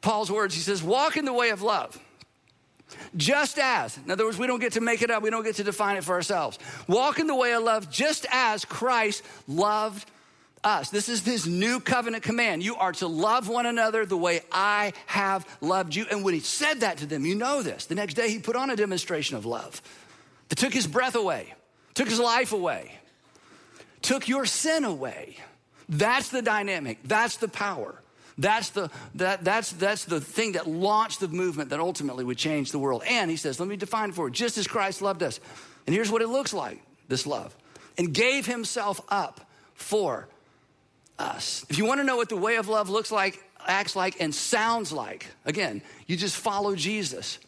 Paul's 0.00 0.32
words 0.32 0.54
He 0.54 0.62
says, 0.62 0.82
Walk 0.82 1.18
in 1.18 1.26
the 1.26 1.32
way 1.34 1.50
of 1.50 1.60
love. 1.60 2.00
Just 3.14 3.58
as, 3.58 3.98
in 3.98 4.10
other 4.10 4.24
words, 4.24 4.38
we 4.38 4.46
don't 4.46 4.60
get 4.60 4.72
to 4.74 4.80
make 4.80 5.02
it 5.02 5.10
up, 5.10 5.22
we 5.22 5.28
don't 5.28 5.44
get 5.44 5.56
to 5.56 5.64
define 5.64 5.98
it 5.98 6.04
for 6.04 6.14
ourselves. 6.14 6.58
Walk 6.88 7.18
in 7.18 7.26
the 7.26 7.34
way 7.34 7.52
of 7.52 7.62
love 7.62 7.90
just 7.90 8.24
as 8.30 8.64
Christ 8.64 9.22
loved 9.46 10.10
us. 10.62 10.88
This 10.88 11.10
is 11.10 11.22
his 11.22 11.46
new 11.46 11.80
covenant 11.80 12.22
command. 12.22 12.62
You 12.62 12.76
are 12.76 12.92
to 12.92 13.06
love 13.06 13.46
one 13.46 13.66
another 13.66 14.06
the 14.06 14.16
way 14.16 14.40
I 14.50 14.94
have 15.04 15.46
loved 15.60 15.94
you. 15.94 16.06
And 16.10 16.24
when 16.24 16.32
he 16.32 16.40
said 16.40 16.80
that 16.80 16.96
to 16.98 17.06
them, 17.06 17.26
you 17.26 17.34
know 17.34 17.60
this. 17.60 17.84
The 17.84 17.94
next 17.94 18.14
day, 18.14 18.30
he 18.30 18.38
put 18.38 18.56
on 18.56 18.70
a 18.70 18.76
demonstration 18.76 19.36
of 19.36 19.44
love 19.44 19.82
that 20.48 20.56
took 20.56 20.72
his 20.72 20.86
breath 20.86 21.14
away, 21.14 21.52
took 21.92 22.08
his 22.08 22.20
life 22.20 22.52
away, 22.52 22.92
took 24.00 24.28
your 24.28 24.46
sin 24.46 24.82
away. 24.84 25.36
That's 25.90 26.30
the 26.30 26.40
dynamic, 26.40 27.00
that's 27.04 27.36
the 27.36 27.48
power. 27.48 28.00
That's 28.36 28.70
the, 28.70 28.90
that, 29.16 29.44
that's, 29.44 29.72
that's 29.72 30.04
the 30.04 30.20
thing 30.20 30.52
that 30.52 30.66
launched 30.66 31.20
the 31.20 31.28
movement 31.28 31.70
that 31.70 31.80
ultimately 31.80 32.24
would 32.24 32.38
change 32.38 32.72
the 32.72 32.78
world. 32.78 33.02
And 33.06 33.30
he 33.30 33.36
says, 33.36 33.60
let 33.60 33.68
me 33.68 33.76
define 33.76 34.10
it 34.10 34.14
for 34.14 34.28
you, 34.28 34.34
just 34.34 34.58
as 34.58 34.66
Christ 34.66 35.02
loved 35.02 35.22
us. 35.22 35.38
And 35.86 35.94
here's 35.94 36.10
what 36.10 36.22
it 36.22 36.28
looks 36.28 36.52
like 36.52 36.80
this 37.08 37.26
love 37.26 37.54
and 37.96 38.12
gave 38.12 38.46
himself 38.46 39.00
up 39.08 39.40
for 39.74 40.28
us. 41.18 41.64
If 41.68 41.78
you 41.78 41.84
want 41.84 42.00
to 42.00 42.04
know 42.04 42.16
what 42.16 42.28
the 42.28 42.36
way 42.36 42.56
of 42.56 42.68
love 42.68 42.88
looks 42.88 43.12
like, 43.12 43.42
acts 43.66 43.94
like, 43.94 44.20
and 44.20 44.34
sounds 44.34 44.92
like, 44.92 45.26
again, 45.44 45.82
you 46.06 46.16
just 46.16 46.36
follow 46.36 46.74
Jesus 46.74 47.38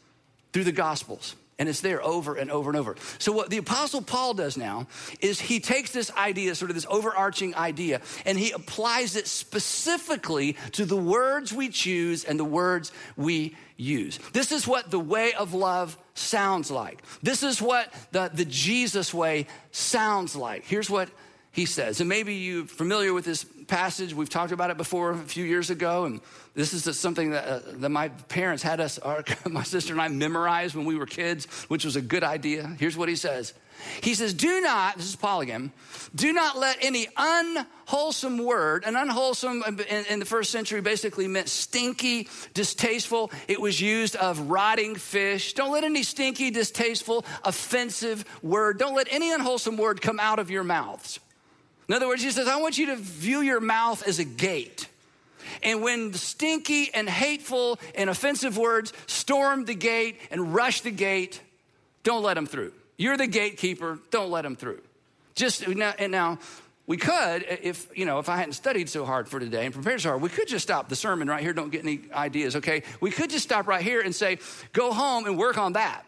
through 0.52 0.64
the 0.64 0.72
Gospels. 0.72 1.34
And 1.58 1.70
it's 1.70 1.80
there 1.80 2.04
over 2.04 2.34
and 2.34 2.50
over 2.50 2.68
and 2.68 2.78
over. 2.78 2.96
So, 3.18 3.32
what 3.32 3.48
the 3.48 3.56
Apostle 3.56 4.02
Paul 4.02 4.34
does 4.34 4.58
now 4.58 4.88
is 5.20 5.40
he 5.40 5.58
takes 5.58 5.90
this 5.90 6.10
idea, 6.12 6.54
sort 6.54 6.70
of 6.70 6.74
this 6.74 6.84
overarching 6.88 7.54
idea, 7.54 8.02
and 8.26 8.38
he 8.38 8.50
applies 8.50 9.16
it 9.16 9.26
specifically 9.26 10.56
to 10.72 10.84
the 10.84 10.96
words 10.96 11.54
we 11.54 11.70
choose 11.70 12.24
and 12.24 12.38
the 12.38 12.44
words 12.44 12.92
we 13.16 13.56
use. 13.78 14.18
This 14.32 14.52
is 14.52 14.66
what 14.66 14.90
the 14.90 15.00
way 15.00 15.32
of 15.32 15.54
love 15.54 15.96
sounds 16.14 16.70
like. 16.70 17.02
This 17.22 17.42
is 17.42 17.60
what 17.60 17.92
the, 18.12 18.30
the 18.32 18.44
Jesus 18.44 19.14
way 19.14 19.46
sounds 19.70 20.36
like. 20.36 20.64
Here's 20.66 20.90
what 20.90 21.08
he 21.56 21.64
says. 21.64 22.00
And 22.00 22.08
maybe 22.08 22.34
you're 22.34 22.66
familiar 22.66 23.14
with 23.14 23.24
this 23.24 23.42
passage. 23.66 24.12
We've 24.12 24.28
talked 24.28 24.52
about 24.52 24.68
it 24.68 24.76
before 24.76 25.12
a 25.12 25.16
few 25.16 25.42
years 25.42 25.70
ago. 25.70 26.04
And 26.04 26.20
this 26.54 26.74
is 26.74 27.00
something 27.00 27.30
that, 27.30 27.48
uh, 27.48 27.60
that 27.78 27.88
my 27.88 28.08
parents 28.08 28.62
had 28.62 28.78
us, 28.78 28.98
our, 28.98 29.24
my 29.48 29.62
sister 29.62 29.94
and 29.94 30.02
I, 30.02 30.08
memorize 30.08 30.74
when 30.74 30.84
we 30.84 30.96
were 30.96 31.06
kids, 31.06 31.46
which 31.68 31.86
was 31.86 31.96
a 31.96 32.02
good 32.02 32.22
idea. 32.22 32.76
Here's 32.78 32.94
what 32.94 33.08
he 33.08 33.16
says 33.16 33.54
He 34.02 34.12
says, 34.12 34.34
Do 34.34 34.60
not, 34.60 34.98
this 34.98 35.06
is 35.06 35.16
Paul 35.16 35.40
again, 35.40 35.72
do 36.14 36.30
not 36.34 36.58
let 36.58 36.76
any 36.82 37.08
unwholesome 37.16 38.36
word, 38.36 38.84
an 38.84 38.94
unwholesome 38.94 39.64
in, 39.88 40.04
in 40.10 40.18
the 40.18 40.26
first 40.26 40.50
century 40.50 40.82
basically 40.82 41.26
meant 41.26 41.48
stinky, 41.48 42.28
distasteful. 42.52 43.32
It 43.48 43.62
was 43.62 43.80
used 43.80 44.14
of 44.16 44.50
rotting 44.50 44.94
fish. 44.94 45.54
Don't 45.54 45.72
let 45.72 45.84
any 45.84 46.02
stinky, 46.02 46.50
distasteful, 46.50 47.24
offensive 47.46 48.26
word, 48.42 48.78
don't 48.78 48.94
let 48.94 49.08
any 49.10 49.32
unwholesome 49.32 49.78
word 49.78 50.02
come 50.02 50.20
out 50.20 50.38
of 50.38 50.50
your 50.50 50.62
mouths. 50.62 51.18
In 51.88 51.94
other 51.94 52.08
words, 52.08 52.22
he 52.22 52.30
says, 52.30 52.48
I 52.48 52.56
want 52.56 52.78
you 52.78 52.86
to 52.86 52.96
view 52.96 53.40
your 53.40 53.60
mouth 53.60 54.06
as 54.06 54.18
a 54.18 54.24
gate. 54.24 54.88
And 55.62 55.82
when 55.82 56.12
stinky 56.14 56.92
and 56.92 57.08
hateful 57.08 57.78
and 57.94 58.10
offensive 58.10 58.58
words 58.58 58.92
storm 59.06 59.64
the 59.64 59.74
gate 59.74 60.18
and 60.30 60.54
rush 60.54 60.80
the 60.80 60.90
gate, 60.90 61.40
don't 62.02 62.22
let 62.22 62.34
them 62.34 62.46
through. 62.46 62.72
You're 62.96 63.16
the 63.16 63.26
gatekeeper, 63.26 63.98
don't 64.10 64.30
let 64.30 64.42
them 64.42 64.56
through. 64.56 64.80
Just 65.34 65.68
now, 65.68 65.92
and 65.98 66.10
now 66.10 66.38
we 66.86 66.96
could, 66.96 67.44
if 67.62 67.88
you 67.96 68.06
know, 68.06 68.18
if 68.18 68.28
I 68.28 68.36
hadn't 68.36 68.54
studied 68.54 68.88
so 68.88 69.04
hard 69.04 69.28
for 69.28 69.38
today 69.38 69.66
and 69.66 69.74
prepared 69.74 70.00
so 70.00 70.10
hard, 70.10 70.22
we 70.22 70.28
could 70.28 70.48
just 70.48 70.62
stop 70.62 70.88
the 70.88 70.96
sermon 70.96 71.28
right 71.28 71.42
here. 71.42 71.52
Don't 71.52 71.70
get 71.70 71.82
any 71.82 72.00
ideas, 72.12 72.56
okay? 72.56 72.82
We 73.00 73.10
could 73.10 73.30
just 73.30 73.44
stop 73.44 73.66
right 73.66 73.82
here 73.82 74.00
and 74.00 74.14
say, 74.14 74.38
go 74.72 74.92
home 74.92 75.26
and 75.26 75.36
work 75.36 75.58
on 75.58 75.74
that. 75.74 76.04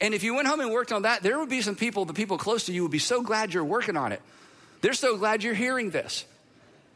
And 0.00 0.14
if 0.14 0.22
you 0.22 0.34
went 0.34 0.48
home 0.48 0.60
and 0.60 0.70
worked 0.72 0.92
on 0.92 1.02
that, 1.02 1.22
there 1.22 1.38
would 1.38 1.48
be 1.48 1.62
some 1.62 1.76
people, 1.76 2.04
the 2.04 2.12
people 2.12 2.38
close 2.38 2.66
to 2.66 2.72
you 2.72 2.82
would 2.82 2.90
be 2.90 2.98
so 2.98 3.22
glad 3.22 3.54
you're 3.54 3.64
working 3.64 3.96
on 3.96 4.12
it. 4.12 4.20
They're 4.82 4.92
so 4.92 5.16
glad 5.16 5.42
you're 5.42 5.54
hearing 5.54 5.90
this. 5.90 6.26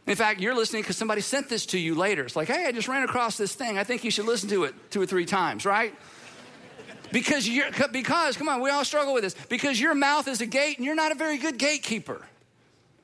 In 0.07 0.15
fact, 0.15 0.41
you're 0.41 0.55
listening 0.55 0.83
because 0.83 0.97
somebody 0.97 1.21
sent 1.21 1.49
this 1.49 1.67
to 1.67 1.79
you 1.79 1.95
later. 1.95 2.25
It's 2.25 2.37
like, 2.37 2.49
hey, 2.49 2.67
I 2.67 2.73
just 2.73 2.89
ran 2.89 3.03
across 3.03 3.37
this 3.37 3.55
thing. 3.55 3.79
I 3.79 3.85
think 3.85 4.05
you 4.05 4.11
should 4.11 4.27
listen 4.27 4.49
to 4.51 4.65
it 4.65 4.75
two 4.91 5.01
or 5.01 5.07
three 5.07 5.25
times, 5.25 5.65
right? 5.65 5.95
Because 7.13 7.49
you're, 7.49 7.67
because, 7.93 8.37
come 8.37 8.49
on, 8.49 8.61
we 8.61 8.71
all 8.71 8.85
struggle 8.85 9.15
with 9.15 9.23
this. 9.23 9.35
Because 9.49 9.81
your 9.81 9.95
mouth 9.95 10.29
is 10.29 10.41
a 10.41 10.47
gate 10.47 10.77
and 10.77 10.85
you're 10.85 10.95
not 10.95 11.13
a 11.13 11.15
very 11.15 11.39
good 11.39 11.59
gatekeeper. 11.59 12.21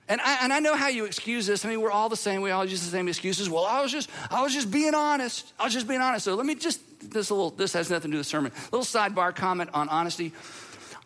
And 0.08 0.20
I, 0.20 0.38
and 0.42 0.52
I 0.52 0.58
know 0.58 0.74
how 0.74 0.88
you 0.88 1.04
excuse 1.04 1.46
this. 1.46 1.64
I 1.64 1.68
mean, 1.68 1.80
we're 1.80 1.92
all 1.92 2.08
the 2.08 2.16
same. 2.16 2.42
We 2.42 2.50
all 2.50 2.64
use 2.64 2.84
the 2.84 2.90
same 2.90 3.08
excuses. 3.08 3.48
Well, 3.48 3.64
I 3.64 3.80
was 3.80 3.90
just, 3.90 4.10
I 4.30 4.42
was 4.42 4.52
just 4.52 4.70
being 4.70 4.94
honest. 4.94 5.52
I 5.58 5.64
was 5.64 5.72
just 5.72 5.88
being 5.88 6.00
honest. 6.00 6.24
So 6.24 6.34
let 6.34 6.44
me 6.44 6.56
just, 6.56 6.80
this 7.10 7.30
little, 7.30 7.50
this 7.50 7.72
has 7.72 7.88
nothing 7.88 8.10
to 8.10 8.16
do 8.16 8.18
with 8.18 8.26
sermon. 8.26 8.52
Little 8.72 8.80
sidebar 8.80 9.34
comment 9.34 9.70
on 9.74 9.88
honesty. 9.88 10.32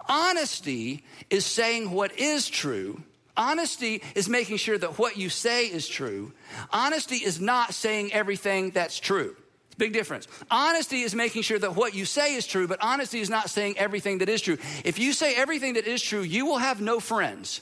Honesty 0.08 1.04
is 1.30 1.44
saying 1.44 1.90
what 1.90 2.18
is 2.18 2.48
true 2.48 3.02
Honesty 3.36 4.02
is 4.14 4.28
making 4.28 4.56
sure 4.56 4.78
that 4.78 4.98
what 4.98 5.16
you 5.16 5.28
say 5.28 5.66
is 5.66 5.86
true. 5.86 6.32
Honesty 6.70 7.16
is 7.16 7.40
not 7.40 7.74
saying 7.74 8.12
everything 8.12 8.70
that's 8.70 8.98
true. 8.98 9.36
Big 9.78 9.92
difference. 9.92 10.26
Honesty 10.50 11.02
is 11.02 11.14
making 11.14 11.42
sure 11.42 11.58
that 11.58 11.76
what 11.76 11.94
you 11.94 12.06
say 12.06 12.34
is 12.34 12.46
true, 12.46 12.66
but 12.66 12.78
honesty 12.80 13.20
is 13.20 13.28
not 13.28 13.50
saying 13.50 13.76
everything 13.76 14.18
that 14.18 14.28
is 14.28 14.40
true. 14.40 14.56
If 14.84 14.98
you 14.98 15.12
say 15.12 15.34
everything 15.34 15.74
that 15.74 15.86
is 15.86 16.00
true, 16.00 16.22
you 16.22 16.46
will 16.46 16.58
have 16.58 16.80
no 16.80 16.98
friends. 16.98 17.60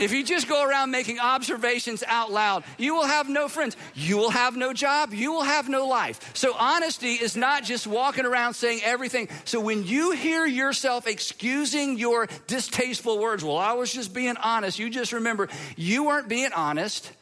If 0.00 0.12
you 0.12 0.24
just 0.24 0.48
go 0.48 0.66
around 0.66 0.90
making 0.90 1.20
observations 1.20 2.02
out 2.06 2.32
loud, 2.32 2.64
you 2.78 2.94
will 2.94 3.06
have 3.06 3.28
no 3.28 3.48
friends. 3.48 3.76
You 3.94 4.16
will 4.16 4.30
have 4.30 4.56
no 4.56 4.72
job. 4.72 5.12
You 5.12 5.30
will 5.32 5.42
have 5.42 5.68
no 5.68 5.86
life. 5.86 6.34
So, 6.34 6.54
honesty 6.58 7.12
is 7.12 7.36
not 7.36 7.64
just 7.64 7.86
walking 7.86 8.24
around 8.24 8.54
saying 8.54 8.80
everything. 8.82 9.28
So, 9.44 9.60
when 9.60 9.86
you 9.86 10.12
hear 10.12 10.46
yourself 10.46 11.06
excusing 11.06 11.98
your 11.98 12.28
distasteful 12.46 13.18
words, 13.18 13.44
well, 13.44 13.58
I 13.58 13.74
was 13.74 13.92
just 13.92 14.14
being 14.14 14.38
honest, 14.38 14.78
you 14.78 14.88
just 14.88 15.12
remember 15.12 15.48
you 15.76 16.04
weren't 16.04 16.28
being 16.28 16.52
honest. 16.54 17.12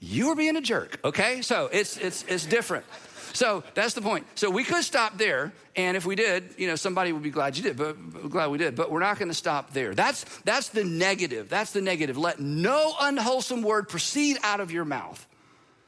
You 0.00 0.28
were 0.28 0.34
being 0.34 0.56
a 0.56 0.60
jerk, 0.60 0.98
okay? 1.04 1.42
So, 1.42 1.68
it's, 1.70 1.98
it's, 1.98 2.24
it's 2.26 2.46
different. 2.46 2.86
So 3.32 3.64
that's 3.74 3.94
the 3.94 4.02
point. 4.02 4.26
So 4.34 4.50
we 4.50 4.64
could 4.64 4.84
stop 4.84 5.16
there, 5.16 5.52
and 5.74 5.96
if 5.96 6.04
we 6.04 6.14
did, 6.14 6.54
you 6.58 6.66
know, 6.66 6.76
somebody 6.76 7.12
would 7.12 7.22
be 7.22 7.30
glad 7.30 7.56
you 7.56 7.62
did, 7.62 7.76
but 7.76 7.94
glad 8.30 8.50
we 8.50 8.58
did. 8.58 8.76
But 8.76 8.90
we're 8.90 9.00
not 9.00 9.18
going 9.18 9.28
to 9.28 9.34
stop 9.34 9.72
there. 9.72 9.94
That's 9.94 10.24
that's 10.42 10.68
the 10.68 10.84
negative. 10.84 11.48
That's 11.48 11.72
the 11.72 11.80
negative. 11.80 12.18
Let 12.18 12.40
no 12.40 12.94
unwholesome 13.00 13.62
word 13.62 13.88
proceed 13.88 14.38
out 14.42 14.60
of 14.60 14.70
your 14.70 14.84
mouth. 14.84 15.26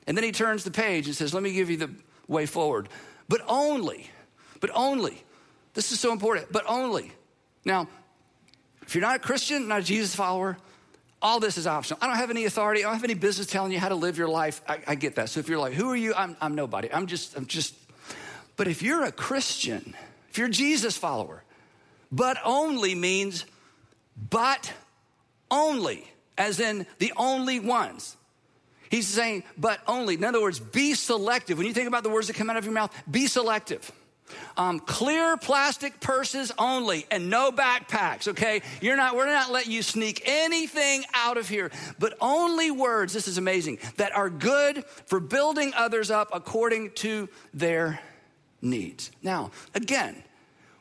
And 0.07 0.17
then 0.17 0.25
he 0.25 0.33
turns 0.33 0.65
the 0.65 0.71
page 0.71 1.07
and 1.07 1.15
says, 1.15 1.35
"Let 1.35 1.43
me 1.43 1.53
give 1.53 1.71
you 1.71 1.77
the 1.77 1.91
way 2.29 2.47
forward, 2.47 2.89
but 3.29 3.43
only, 3.47 4.11
but 4.61 4.71
only. 4.75 5.23
This 5.75 5.93
is 5.93 6.01
so 6.01 6.13
important. 6.13 6.51
But 6.51 6.65
only. 6.67 7.13
Now, 7.65 7.89
if 8.83 8.95
you're 8.95 9.03
not 9.03 9.17
a 9.17 9.19
Christian, 9.19 9.69
not 9.69 9.81
a 9.81 9.85
Jesus 9.85 10.15
follower." 10.15 10.57
All 11.25 11.40
this 11.40 11.57
is 11.57 11.66
optional. 11.66 11.99
I 12.02 12.07
don't 12.07 12.16
have 12.16 12.31
any 12.31 12.45
authority. 12.45 12.85
I 12.85 12.88
don't 12.88 12.95
have 12.95 13.04
any 13.04 13.14
business 13.14 13.47
telling 13.47 13.73
you 13.73 13.81
how 13.81 13.88
to 13.88 13.95
live 13.95 14.19
your 14.19 14.28
life. 14.28 14.61
I, 14.69 14.81
I 14.87 14.95
get 14.95 15.16
that. 15.16 15.31
So 15.31 15.40
if 15.40 15.49
you're 15.49 15.59
like, 15.59 15.73
who 15.73 15.90
are 15.90 15.97
you? 15.97 16.12
I'm, 16.14 16.37
I'm 16.38 16.54
nobody. 16.54 16.93
I'm 16.93 17.07
just, 17.07 17.35
I'm 17.35 17.47
just. 17.47 17.75
But 18.57 18.69
if 18.69 18.83
you're 18.83 19.04
a 19.04 19.11
Christian, 19.11 19.97
if 20.28 20.37
you're 20.37 20.49
a 20.49 20.50
Jesus 20.50 20.99
follower, 20.99 21.43
but 22.12 22.37
only 22.45 22.95
means 22.95 23.47
but 24.31 24.73
only, 25.50 26.07
as 26.37 26.61
in 26.61 26.87
the 26.99 27.12
only 27.16 27.59
ones. 27.59 28.16
He's 28.90 29.09
saying, 29.09 29.45
but 29.57 29.81
only. 29.88 30.14
In 30.14 30.25
other 30.25 30.43
words, 30.43 30.61
be 30.61 30.95
selective. 30.95 31.59
When 31.59 31.66
you 31.66 31.73
think 31.73 31.88
about 31.88 32.02
the 32.04 32.11
words 32.11 32.28
that 32.28 32.37
come 32.37 32.50
out 32.50 32.57
of 32.57 32.64
your 32.64 32.75
mouth, 32.75 32.95
be 33.11 33.26
selective. 33.26 33.90
Um, 34.57 34.81
clear 34.81 35.37
plastic 35.37 36.00
purses 36.00 36.50
only 36.59 37.07
and 37.11 37.28
no 37.28 37.52
backpacks, 37.52 38.28
okay? 38.28 38.62
You're 38.81 38.97
not, 38.97 39.16
we're 39.16 39.26
not 39.26 39.50
letting 39.52 39.73
you 39.73 39.83
sneak 39.83 40.23
anything 40.25 41.04
out 41.12 41.37
of 41.37 41.49
here, 41.49 41.71
but 41.99 42.16
only 42.21 42.71
words, 42.71 43.12
this 43.12 43.28
is 43.28 43.37
amazing, 43.37 43.78
that 43.97 44.14
are 44.14 44.31
good 44.31 44.85
for 45.07 45.21
building 45.21 45.73
others 45.76 46.11
up 46.11 46.31
according 46.33 46.93
to 46.93 47.28
their 47.52 48.00
needs. 48.62 49.11
Now, 49.23 49.50
again, 49.75 50.23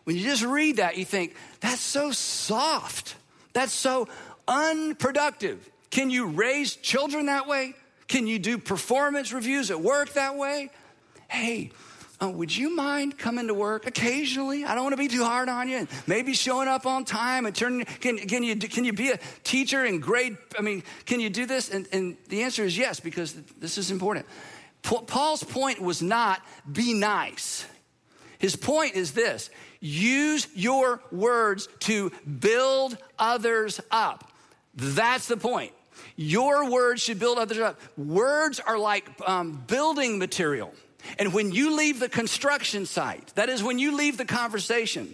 when 0.06 0.16
you 0.16 0.24
just 0.24 0.44
read 0.44 0.78
that, 0.78 0.98
you 0.98 1.06
think, 1.06 1.36
that's 1.60 1.82
so 1.82 2.12
soft. 2.12 3.16
That's 3.54 3.74
so 3.74 4.08
unproductive. 4.48 5.70
Can 5.90 6.10
you 6.10 6.28
raise 6.28 6.76
children 6.76 7.28
that 7.28 7.48
way? 7.48 7.76
Can 8.08 8.28
you 8.28 8.40
do 8.40 8.58
performance 8.58 9.32
reviews 9.32 9.72
at 9.72 9.80
work 9.80 10.14
that 10.14 10.38
way? 10.38 10.70
Hey, 11.28 11.72
uh, 12.24 12.30
would 12.30 12.56
you 12.56 12.76
mind 12.76 13.18
coming 13.18 13.48
to 13.48 13.54
work 13.54 13.86
occasionally? 13.86 14.64
I 14.64 14.76
don't 14.76 14.84
want 14.84 14.94
to 14.94 14.98
be 14.98 15.08
too 15.08 15.24
hard 15.24 15.50
on 15.50 15.68
you. 15.68 15.78
And 15.78 15.88
maybe 16.08 16.34
showing 16.34 16.68
up 16.68 16.86
on 16.86 17.04
time 17.04 17.46
and 17.46 17.56
turning. 17.56 17.86
Can, 17.86 18.18
can 18.18 18.44
you 18.44 18.56
can 18.56 18.86
you 18.86 18.94
be 18.94 19.10
a 19.10 19.20
teacher 19.44 19.84
in 19.84 20.00
grade? 20.00 20.38
I 20.58 20.62
mean, 20.62 20.84
can 21.06 21.20
you 21.20 21.30
do 21.30 21.46
this? 21.46 21.70
And, 21.70 21.88
and 21.92 22.18
the 22.30 22.44
answer 22.44 22.64
is 22.64 22.78
yes, 22.78 23.00
because 23.00 23.34
this 23.60 23.78
is 23.78 23.92
important. 23.92 24.26
Paul's 24.84 25.44
point 25.44 25.82
was 25.82 26.02
not 26.02 26.42
be 26.72 26.94
nice. 26.94 27.66
His 28.38 28.56
point 28.56 28.96
is 28.96 29.12
this: 29.12 29.50
use 29.80 30.48
your 30.54 31.02
words 31.12 31.68
to 31.82 32.12
build 32.40 32.98
others 33.18 33.82
up. 33.92 34.32
That's 34.76 35.28
the 35.28 35.38
point. 35.38 35.72
Your 36.16 36.70
words 36.70 37.02
should 37.02 37.20
build 37.20 37.38
others 37.38 37.60
up. 37.60 37.80
Words 37.98 38.60
are 38.60 38.78
like 38.78 39.10
um, 39.28 39.64
building 39.68 40.20
material. 40.20 40.74
And 41.20 41.34
when 41.34 41.52
you 41.52 41.76
leave 41.76 42.00
the 42.00 42.10
construction 42.10 42.86
site, 42.86 43.34
that 43.36 43.50
is 43.50 43.64
when 43.64 43.80
you 43.80 43.96
leave 43.96 44.18
the 44.18 44.26
conversation, 44.26 45.14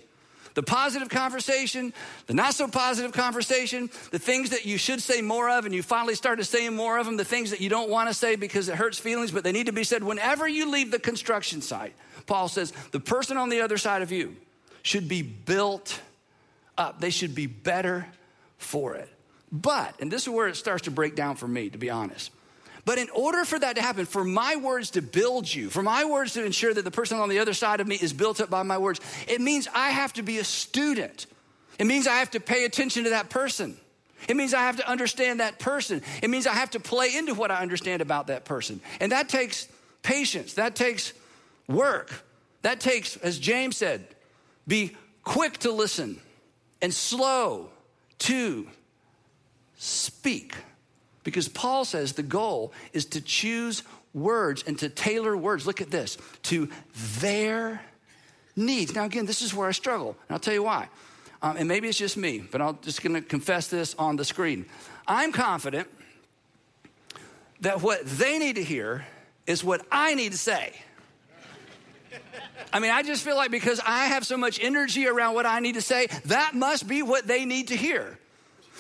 the 0.54 0.64
positive 0.64 1.10
conversation, 1.10 1.94
the 2.28 2.34
not 2.34 2.54
so 2.54 2.68
positive 2.68 3.12
conversation, 3.12 3.90
the 4.12 4.20
things 4.20 4.50
that 4.50 4.66
you 4.66 4.78
should 4.78 5.02
say 5.02 5.22
more 5.22 5.50
of, 5.50 5.66
and 5.66 5.74
you 5.74 5.84
finally 5.84 6.16
started 6.16 6.44
saying 6.46 6.76
more 6.76 6.98
of 6.98 7.06
them, 7.06 7.18
the 7.18 7.26
things 7.26 7.52
that 7.52 7.62
you 7.62 7.70
don't 7.70 7.90
want 7.90 8.10
to 8.10 8.14
say 8.14 8.36
because 8.36 8.70
it 8.70 8.76
hurts 8.76 9.00
feelings, 9.00 9.32
but 9.32 9.44
they 9.44 9.52
need 9.52 9.68
to 9.68 9.72
be 9.72 9.84
said. 9.84 10.04
Whenever 10.04 10.48
you 10.48 10.70
leave 10.70 10.92
the 10.92 11.00
construction 11.00 11.62
site, 11.62 11.94
Paul 12.26 12.48
says 12.48 12.72
the 12.92 13.00
person 13.00 13.38
on 13.38 13.50
the 13.50 13.62
other 13.62 13.78
side 13.78 14.02
of 14.02 14.12
you 14.12 14.36
should 14.82 15.08
be 15.08 15.22
built 15.22 16.02
up, 16.78 17.00
they 17.00 17.10
should 17.10 17.36
be 17.36 17.48
better 17.48 18.08
for 18.58 18.96
it. 18.96 19.10
But, 19.52 19.96
and 20.00 20.12
this 20.12 20.24
is 20.24 20.30
where 20.30 20.48
it 20.48 20.56
starts 20.56 20.84
to 20.84 20.92
break 20.92 21.16
down 21.16 21.36
for 21.36 21.48
me, 21.48 21.70
to 21.70 21.78
be 21.78 21.90
honest. 21.90 22.32
But 22.86 22.98
in 22.98 23.10
order 23.10 23.46
for 23.46 23.60
that 23.60 23.76
to 23.76 23.82
happen, 23.82 24.06
for 24.06 24.24
my 24.24 24.56
words 24.56 24.92
to 24.92 25.02
build 25.02 25.52
you, 25.54 25.70
for 25.70 25.84
my 25.84 26.06
words 26.06 26.34
to 26.34 26.46
ensure 26.46 26.74
that 26.74 26.84
the 26.84 26.92
person 26.92 27.20
on 27.20 27.30
the 27.30 27.40
other 27.40 27.54
side 27.54 27.82
of 27.82 27.88
me 27.88 27.96
is 27.96 28.14
built 28.14 28.40
up 28.40 28.50
by 28.50 28.64
my 28.64 28.78
words, 28.78 29.00
it 29.28 29.42
means 29.42 29.68
I 29.74 29.90
have 29.90 30.14
to 30.14 30.24
be 30.24 30.40
a 30.40 30.44
student. 30.44 31.26
It 31.78 31.86
means 31.86 32.08
I 32.08 32.16
have 32.16 32.32
to 32.32 32.40
pay 32.40 32.66
attention 32.66 33.06
to 33.06 33.12
that 33.12 33.30
person. 33.30 33.78
It 34.28 34.36
means 34.36 34.54
I 34.54 34.62
have 34.62 34.78
to 34.78 34.90
understand 34.90 35.40
that 35.40 35.60
person. 35.60 36.02
It 36.22 36.30
means 36.30 36.46
I 36.46 36.54
have 36.54 36.72
to 36.72 36.80
play 36.80 37.16
into 37.16 37.34
what 37.34 37.52
I 37.52 37.62
understand 37.62 38.02
about 38.02 38.28
that 38.28 38.46
person. 38.46 38.82
And 39.00 39.12
that 39.12 39.30
takes 39.30 39.68
patience, 40.02 40.56
that 40.56 40.76
takes 40.76 41.14
work. 41.68 42.26
That 42.62 42.80
takes, 42.80 43.16
as 43.18 43.40
James 43.40 43.78
said, 43.78 44.06
be 44.68 44.96
quick 45.24 45.60
to 45.60 45.72
listen 45.72 46.20
and 46.82 46.94
slow 46.94 47.70
to 48.20 48.68
speak. 49.78 50.56
Because 51.24 51.48
Paul 51.48 51.86
says 51.86 52.14
the 52.14 52.24
goal 52.24 52.74
is 52.94 53.06
to 53.06 53.22
choose 53.22 53.84
words 54.14 54.64
and 54.66 54.78
to 54.80 54.90
tailor 54.90 55.36
words. 55.36 55.68
Look 55.68 55.82
at 55.82 55.92
this 55.92 56.18
to 56.44 56.70
their 57.20 57.82
needs. 58.56 58.96
Now, 58.96 59.06
again, 59.06 59.26
this 59.26 59.42
is 59.42 59.54
where 59.54 59.68
I 59.68 59.72
struggle, 59.72 60.16
and 60.28 60.36
I'll 60.36 60.40
tell 60.40 60.54
you 60.54 60.64
why. 60.64 60.90
Um, 61.42 61.58
and 61.58 61.68
maybe 61.68 61.88
it's 61.88 61.98
just 61.98 62.18
me, 62.18 62.40
but 62.40 62.62
I'm 62.62 62.80
just 62.82 63.02
gonna 63.02 63.22
confess 63.22 63.68
this 63.68 63.96
on 63.96 64.16
the 64.16 64.26
screen. 64.26 64.66
I'm 65.08 65.32
confident 65.32 65.88
that 67.62 67.82
what 67.82 68.06
they 68.06 68.40
need 68.40 68.56
to 68.56 68.64
hear 68.64 69.06
is 69.48 69.64
what 69.64 69.86
I 69.92 70.16
need 70.16 70.34
to 70.34 70.38
say. 70.38 70.74
I 72.72 72.80
mean, 72.80 72.92
I 72.92 73.04
just 73.04 73.24
feel 73.24 73.36
like 73.36 73.52
because 73.52 73.80
I 73.86 74.06
have 74.06 74.26
so 74.26 74.38
much 74.38 74.60
energy 74.62 75.08
around 75.08 75.34
what 75.34 75.46
I 75.46 75.60
need 75.60 75.76
to 75.76 75.82
say, 75.82 76.08
that 76.26 76.54
must 76.54 76.88
be 76.88 77.02
what 77.02 77.26
they 77.26 77.46
need 77.46 77.70
to 77.70 77.76
hear. 77.76 78.20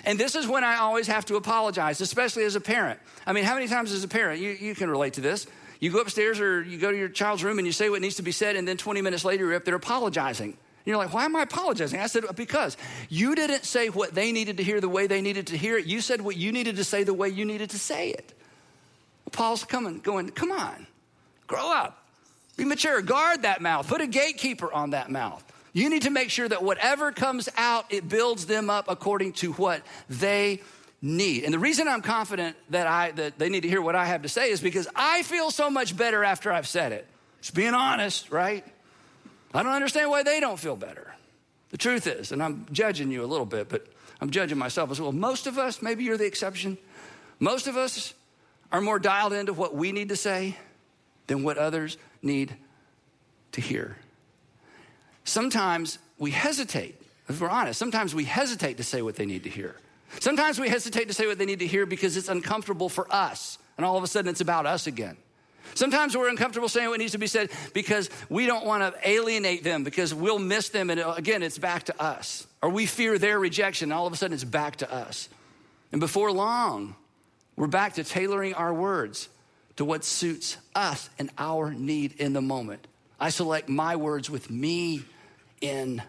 And 0.05 0.19
this 0.19 0.35
is 0.35 0.47
when 0.47 0.63
I 0.63 0.77
always 0.77 1.07
have 1.07 1.25
to 1.25 1.35
apologize, 1.35 2.01
especially 2.01 2.43
as 2.43 2.55
a 2.55 2.61
parent. 2.61 2.99
I 3.25 3.33
mean, 3.33 3.43
how 3.43 3.55
many 3.55 3.67
times 3.67 3.91
as 3.91 4.03
a 4.03 4.07
parent, 4.07 4.41
you, 4.41 4.51
you 4.51 4.75
can 4.75 4.89
relate 4.89 5.13
to 5.13 5.21
this? 5.21 5.47
You 5.79 5.91
go 5.91 5.99
upstairs 5.99 6.39
or 6.39 6.61
you 6.61 6.77
go 6.77 6.91
to 6.91 6.97
your 6.97 7.09
child's 7.09 7.43
room 7.43 7.57
and 7.57 7.65
you 7.65 7.71
say 7.71 7.89
what 7.89 8.01
needs 8.01 8.15
to 8.15 8.21
be 8.21 8.31
said, 8.31 8.55
and 8.55 8.67
then 8.67 8.77
20 8.77 9.01
minutes 9.01 9.23
later, 9.23 9.45
you're 9.45 9.55
up 9.55 9.65
there 9.65 9.75
apologizing. 9.75 10.49
And 10.49 10.57
you're 10.85 10.97
like, 10.97 11.13
why 11.13 11.25
am 11.25 11.35
I 11.35 11.43
apologizing? 11.43 11.99
I 11.99 12.07
said, 12.07 12.23
because 12.35 12.77
you 13.09 13.35
didn't 13.35 13.65
say 13.65 13.89
what 13.89 14.13
they 14.13 14.31
needed 14.31 14.57
to 14.57 14.63
hear 14.63 14.81
the 14.81 14.89
way 14.89 15.07
they 15.07 15.21
needed 15.21 15.47
to 15.47 15.57
hear 15.57 15.77
it. 15.77 15.85
You 15.85 16.01
said 16.01 16.21
what 16.21 16.35
you 16.35 16.51
needed 16.51 16.77
to 16.77 16.83
say 16.83 17.03
the 17.03 17.13
way 17.13 17.29
you 17.29 17.45
needed 17.45 17.69
to 17.71 17.79
say 17.79 18.09
it. 18.09 18.33
Paul's 19.31 19.63
coming, 19.63 19.99
going, 19.99 20.29
come 20.29 20.51
on, 20.51 20.87
grow 21.47 21.71
up, 21.71 22.03
be 22.57 22.65
mature, 22.65 23.01
guard 23.01 23.43
that 23.43 23.61
mouth, 23.61 23.87
put 23.87 24.01
a 24.01 24.07
gatekeeper 24.07 24.71
on 24.71 24.91
that 24.91 25.09
mouth. 25.09 25.43
You 25.73 25.89
need 25.89 26.03
to 26.03 26.09
make 26.09 26.29
sure 26.29 26.47
that 26.47 26.63
whatever 26.63 27.11
comes 27.11 27.47
out, 27.55 27.85
it 27.89 28.09
builds 28.09 28.45
them 28.45 28.69
up 28.69 28.85
according 28.87 29.33
to 29.33 29.53
what 29.53 29.81
they 30.09 30.61
need. 31.01 31.43
And 31.43 31.53
the 31.53 31.59
reason 31.59 31.87
I'm 31.87 32.01
confident 32.01 32.55
that 32.71 32.87
I 32.87 33.11
that 33.11 33.37
they 33.37 33.49
need 33.49 33.61
to 33.61 33.69
hear 33.69 33.81
what 33.81 33.95
I 33.95 34.05
have 34.05 34.23
to 34.23 34.29
say 34.29 34.49
is 34.51 34.61
because 34.61 34.87
I 34.95 35.23
feel 35.23 35.51
so 35.51 35.69
much 35.69 35.95
better 35.95 36.23
after 36.23 36.51
I've 36.51 36.67
said 36.67 36.91
it. 36.91 37.07
Just 37.41 37.53
being 37.53 37.73
honest, 37.73 38.31
right? 38.31 38.65
I 39.53 39.63
don't 39.63 39.71
understand 39.71 40.09
why 40.09 40.23
they 40.23 40.39
don't 40.39 40.59
feel 40.59 40.75
better. 40.75 41.13
The 41.69 41.77
truth 41.77 42.07
is, 42.07 42.31
and 42.31 42.41
I'm 42.43 42.65
judging 42.71 43.11
you 43.11 43.23
a 43.23 43.27
little 43.27 43.45
bit, 43.45 43.69
but 43.69 43.87
I'm 44.19 44.29
judging 44.29 44.57
myself 44.57 44.91
as 44.91 44.99
well. 44.99 45.11
Most 45.11 45.47
of 45.47 45.57
us, 45.57 45.81
maybe 45.81 46.03
you're 46.03 46.17
the 46.17 46.25
exception, 46.25 46.77
most 47.39 47.67
of 47.67 47.77
us 47.77 48.13
are 48.71 48.81
more 48.81 48.99
dialed 48.99 49.33
into 49.33 49.53
what 49.53 49.75
we 49.75 49.91
need 49.91 50.09
to 50.09 50.15
say 50.15 50.57
than 51.27 51.43
what 51.43 51.57
others 51.57 51.97
need 52.21 52.55
to 53.53 53.61
hear. 53.61 53.97
Sometimes 55.23 55.99
we 56.17 56.31
hesitate, 56.31 56.99
if 57.27 57.39
we're 57.39 57.49
honest, 57.49 57.79
sometimes 57.79 58.15
we 58.15 58.25
hesitate 58.25 58.77
to 58.77 58.83
say 58.83 59.01
what 59.01 59.15
they 59.15 59.25
need 59.25 59.43
to 59.43 59.49
hear. 59.49 59.75
Sometimes 60.19 60.59
we 60.59 60.69
hesitate 60.69 61.07
to 61.07 61.13
say 61.13 61.27
what 61.27 61.37
they 61.37 61.45
need 61.45 61.59
to 61.59 61.67
hear 61.67 61.85
because 61.85 62.17
it's 62.17 62.29
uncomfortable 62.29 62.89
for 62.89 63.11
us, 63.13 63.57
and 63.77 63.85
all 63.85 63.97
of 63.97 64.03
a 64.03 64.07
sudden 64.07 64.29
it's 64.29 64.41
about 64.41 64.65
us 64.65 64.87
again. 64.87 65.17
Sometimes 65.75 66.17
we're 66.17 66.29
uncomfortable 66.29 66.67
saying 66.67 66.89
what 66.89 66.99
needs 66.99 67.11
to 67.11 67.17
be 67.17 67.27
said 67.27 67.51
because 67.73 68.09
we 68.27 68.45
don't 68.45 68.65
want 68.65 68.81
to 68.81 69.09
alienate 69.09 69.63
them 69.63 69.83
because 69.83 70.13
we'll 70.13 70.39
miss 70.39 70.69
them, 70.69 70.89
and 70.89 70.99
uh, 70.99 71.13
again, 71.15 71.43
it's 71.43 71.59
back 71.59 71.83
to 71.83 72.01
us. 72.01 72.47
Or 72.61 72.69
we 72.69 72.85
fear 72.85 73.17
their 73.17 73.39
rejection, 73.39 73.91
and 73.91 73.93
all 73.93 74.07
of 74.07 74.13
a 74.13 74.17
sudden 74.17 74.33
it's 74.33 74.43
back 74.43 74.77
to 74.77 74.91
us. 74.91 75.29
And 75.91 76.01
before 76.01 76.31
long, 76.31 76.95
we're 77.55 77.67
back 77.67 77.93
to 77.93 78.03
tailoring 78.03 78.53
our 78.55 78.73
words 78.73 79.29
to 79.75 79.85
what 79.85 80.03
suits 80.03 80.57
us 80.75 81.09
and 81.19 81.29
our 81.37 81.71
need 81.71 82.13
in 82.19 82.33
the 82.33 82.41
moment. 82.41 82.85
I 83.19 83.29
select 83.29 83.69
my 83.69 83.95
words 83.95 84.29
with 84.29 84.49
me 84.49 85.03
in 85.61 86.01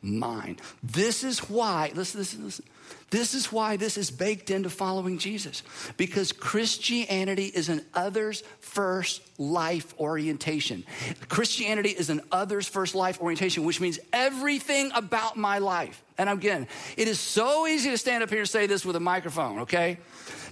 mind. 0.00 0.60
This 0.82 1.24
is 1.24 1.38
why, 1.40 1.92
listen, 1.94 2.20
listen, 2.20 2.44
listen. 2.44 2.64
This 3.12 3.34
is 3.34 3.52
why 3.52 3.76
this 3.76 3.98
is 3.98 4.10
baked 4.10 4.48
into 4.48 4.70
following 4.70 5.18
Jesus. 5.18 5.62
Because 5.98 6.32
Christianity 6.32 7.44
is 7.44 7.68
an 7.68 7.84
others 7.92 8.42
first 8.60 9.20
life 9.38 9.92
orientation. 10.00 10.82
Christianity 11.28 11.90
is 11.90 12.08
an 12.08 12.22
others 12.32 12.66
first 12.66 12.94
life 12.94 13.20
orientation, 13.20 13.64
which 13.64 13.82
means 13.82 13.98
everything 14.14 14.90
about 14.94 15.36
my 15.36 15.58
life. 15.58 16.02
And 16.16 16.30
again, 16.30 16.68
it 16.96 17.06
is 17.06 17.20
so 17.20 17.66
easy 17.66 17.90
to 17.90 17.98
stand 17.98 18.22
up 18.22 18.30
here 18.30 18.40
and 18.40 18.48
say 18.48 18.66
this 18.66 18.84
with 18.84 18.96
a 18.96 19.00
microphone, 19.00 19.60
okay? 19.60 19.98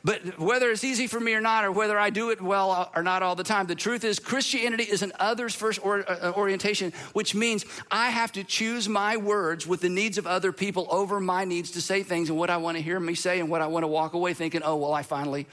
But 0.03 0.39
whether 0.39 0.71
it's 0.71 0.85
easy 0.85 1.07
for 1.07 1.21
me 1.21 1.35
or 1.35 1.41
not, 1.41 1.65
or 1.65 1.73
whether 1.73 1.99
I 1.99 2.11
do 2.11 2.31
it 2.31 2.41
well 2.41 2.91
or 2.95 3.03
not 3.03 3.23
all 3.23 3.37
the 3.37 3.45
time, 3.45 3.67
the 3.67 3.75
truth 3.75 4.05
is 4.05 4.19
Christianity 4.19 4.85
is 4.85 5.03
an 5.03 5.13
others 5.19 5.55
first 5.55 5.85
or, 5.85 6.09
uh, 6.11 6.33
orientation, 6.33 6.93
which 7.13 7.35
means 7.35 7.65
I 7.91 8.11
have 8.11 8.33
to 8.33 8.45
choose 8.45 8.89
my 8.89 9.17
words 9.17 9.67
with 9.67 9.81
the 9.81 9.89
needs 9.89 10.19
of 10.19 10.27
other 10.27 10.53
people 10.53 10.87
over 10.91 11.21
my 11.21 11.45
needs 11.45 11.73
to 11.73 11.81
say 11.81 12.03
things 12.03 12.31
and 12.31 12.39
what 12.39 12.50
I 12.51 12.59
want 12.59 12.77
to 12.77 12.83
hear 12.83 12.99
me 12.99 13.15
say 13.15 13.41
and 13.41 13.49
what 13.49 13.63
I 13.63 13.67
want 13.67 13.85
to 13.85 13.89
walk 13.89 14.15
away 14.15 14.35
thinking, 14.35 14.63
oh, 14.65 14.77
well, 14.77 14.93
I 14.93 15.03
finally 15.03 15.47